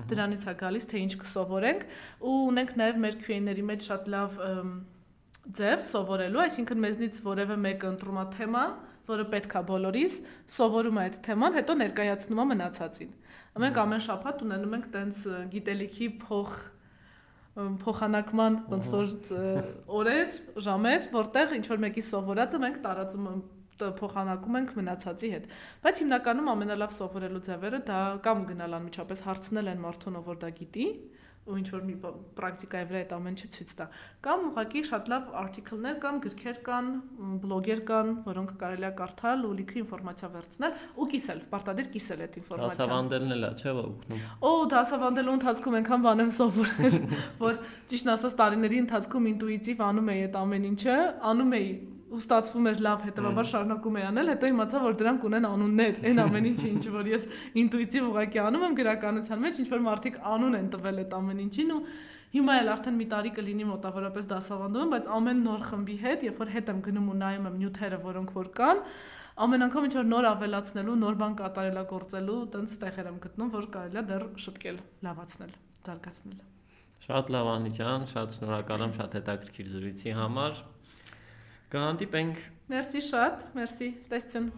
Դրանից 0.08 0.48
է 0.48 0.60
գալիս 0.64 0.88
թե 0.88 1.02
ինչ 1.04 1.14
կսովորենք 1.28 1.88
ու 2.24 2.38
ունենք 2.48 2.78
նաև 2.80 3.02
մեր 3.04 3.20
QA-ների 3.28 3.72
մեջ 3.76 3.92
շատ 3.92 4.14
լավ 4.16 4.40
ձև 5.58 5.84
սովորելու, 5.88 6.42
այսինքն 6.44 6.82
մեզնից 6.84 7.20
որևէ 7.24 7.58
մեկը 7.64 7.90
ընտրում 7.94 8.18
է 8.20 8.26
թեմա, 8.36 8.64
որը 9.08 9.26
պետքա 9.32 9.62
բոլորիս, 9.68 10.16
սովորում 10.58 10.98
է 10.98 11.04
այդ 11.08 11.20
թեման, 11.28 11.58
հետո 11.58 11.76
ներկայացնում 11.82 12.42
է 12.44 12.46
մնացածին։ 12.52 13.14
Մենք 13.58 13.78
ամեն 13.84 14.04
շաբաթ 14.08 14.42
ունենում 14.48 14.76
ենք 14.78 14.90
տենց 14.98 15.22
գիտելիքի 15.54 16.10
փոխ 16.24 16.58
փոխանակման 17.58 18.56
ոնց 18.70 18.90
որ 18.94 19.14
օրեր, 19.98 20.34
ժամեր, 20.62 21.08
որտեղ 21.16 21.54
ինչ 21.58 21.64
որ 21.72 21.80
մեկի 21.88 22.04
սովորածը 22.06 22.60
մենք 22.64 22.78
տարածում 22.84 23.30
փոխանակում 23.78 24.58
ենք 24.60 24.76
մնացածի 24.78 25.32
հետ։ 25.34 25.48
Բայց 25.86 26.02
հիմնականում 26.04 26.52
ամենալավ 26.54 26.94
սովորելու 26.98 27.42
ձևերը 27.48 27.80
դա 27.88 28.02
կամ 28.28 28.44
գնալ 28.52 28.78
անմիջապես 28.78 29.24
հարցնել 29.26 29.72
են 29.74 29.82
մարդուն, 29.88 30.20
ով 30.22 30.30
որ 30.32 30.40
դա 30.44 30.52
գիտի, 30.58 30.88
ու 31.48 31.58
ինչ 31.58 31.68
որ 31.74 31.84
մի 31.88 31.96
պրակտիկայի 32.38 32.88
վրա 32.90 33.02
այդ 33.04 33.14
ամեն 33.18 33.36
ինչը 33.38 33.48
ցույց 33.56 33.72
տա։ 33.80 33.88
Կամ 34.28 34.46
ուղղակի 34.48 34.82
շատ 34.90 35.10
լավ 35.14 35.30
article-ներ 35.42 35.98
կան, 36.04 36.20
գրքեր 36.28 36.60
կան, 36.68 36.90
բլոգեր 37.44 37.82
կան, 37.88 38.12
որոնք 38.28 38.54
կարելի 38.62 38.88
է 38.88 38.92
կարդալ 39.02 39.46
ու 39.48 39.54
լիքը 39.58 39.80
ինֆորմացիա 39.84 40.30
վերցնել 40.38 40.78
ու 40.98 41.08
կիսել, 41.14 41.42
պարտադիր 41.54 41.92
կիսել 41.98 42.24
այդ 42.28 42.40
ինֆորմացիան։ 42.42 42.82
Դասավանդելն 42.84 43.36
էլ 43.38 43.48
է, 43.48 43.52
չէ՞ 43.58 43.76
օգնում։ 43.88 44.24
Օ, 44.48 44.52
դասավանդելու 44.76 45.36
ընթացքում 45.38 45.78
այնքան 45.82 46.08
բան 46.08 46.24
եմ 46.28 46.34
սովորել, 46.38 46.98
որ 47.48 47.62
ճիշտ 47.92 48.12
ասած 48.18 48.38
տարիների 48.42 48.82
ընթացքում 48.88 49.30
ինտուիտիվ 49.34 49.86
անում 49.88 50.12
էի 50.14 50.26
այդ 50.28 50.42
ամեն 50.42 50.68
ինչը, 50.74 50.98
անում 51.32 51.56
էի 51.58 51.72
ու 52.08 52.20
ստացվում 52.22 52.68
էր 52.72 52.82
լավ, 52.86 53.02
հետեւաբար 53.08 53.48
շարունակում 53.52 53.98
էի 54.00 54.06
անել, 54.08 54.30
հետո 54.32 54.50
իմացա, 54.52 54.82
որ 54.84 54.94
դրանք 55.02 55.26
ունեն 55.28 55.48
անուններ, 55.48 55.98
այն 56.08 56.22
ամեն 56.24 56.48
ինչը, 56.52 56.68
ինչ 56.78 56.86
որ 56.94 57.10
ես 57.12 57.26
ինտուիտիվ 57.62 58.08
ուղղակի 58.08 58.42
անում 58.48 58.66
եմ 58.68 58.78
գրականության 58.78 59.42
մեջ, 59.44 59.60
ինչ 59.64 59.68
որ 59.74 59.84
մարդիկ 59.88 60.20
անուն 60.38 60.58
են 60.58 60.70
տվել 60.78 61.02
այդ 61.04 61.18
ամեն 61.18 61.42
ինչին 61.48 61.74
ու 61.78 61.82
հիմա 62.38 62.56
էլ 62.62 62.72
արդեն 62.74 62.98
մի 62.98 63.06
տարի 63.12 63.32
կլինի 63.38 63.68
մոտավորապես 63.68 64.26
դասավանդում 64.32 64.82
եմ, 64.84 64.90
բայց 64.94 65.06
ամեն 65.18 65.44
նոր 65.48 65.62
խմբի 65.68 65.96
հետ, 66.02 66.26
երբ 66.28 66.42
որ 66.44 66.52
հետ 66.56 66.72
եմ 66.74 66.82
գնում 66.88 67.08
ու 67.08 67.16
նայում 67.22 67.48
եմ 67.48 67.56
նյութերը, 67.62 68.00
որոնք 68.04 68.34
որ 68.38 68.50
կան, 68.58 68.82
ամեն 69.48 69.66
անգամ 69.68 69.88
ինչ 69.88 69.96
որ 69.98 70.08
նոր 70.12 70.28
ավելացնելու, 70.28 70.98
նոր 71.08 71.18
բան 71.24 71.38
կատարելագործելու, 71.40 72.38
տենց 72.58 72.78
տեղեր 72.84 73.10
եմ 73.14 73.20
գտնում, 73.28 73.52
որ 73.58 73.68
կարելի 73.78 74.02
է 74.02 74.06
դեռ 74.12 74.26
շտկել, 74.44 74.80
լավացնել, 75.08 75.54
զարգացնել։ 75.88 76.40
Շատ 77.08 77.30
լավ 77.38 77.50
Անի 77.54 77.72
ջան, 77.78 78.08
շատ 78.12 78.38
շնորհակալ 78.38 78.84
եմ 78.88 78.94
շատ 78.98 79.18
հետաքրքիր 79.18 79.68
զրույցի 79.78 80.14
համար։ 80.18 80.62
Կհանդիպենք 81.74 82.44
Մերսի 82.72 83.02
շատ, 83.10 83.46
մերսի, 83.60 83.90
ստեսություն։ 84.08 84.52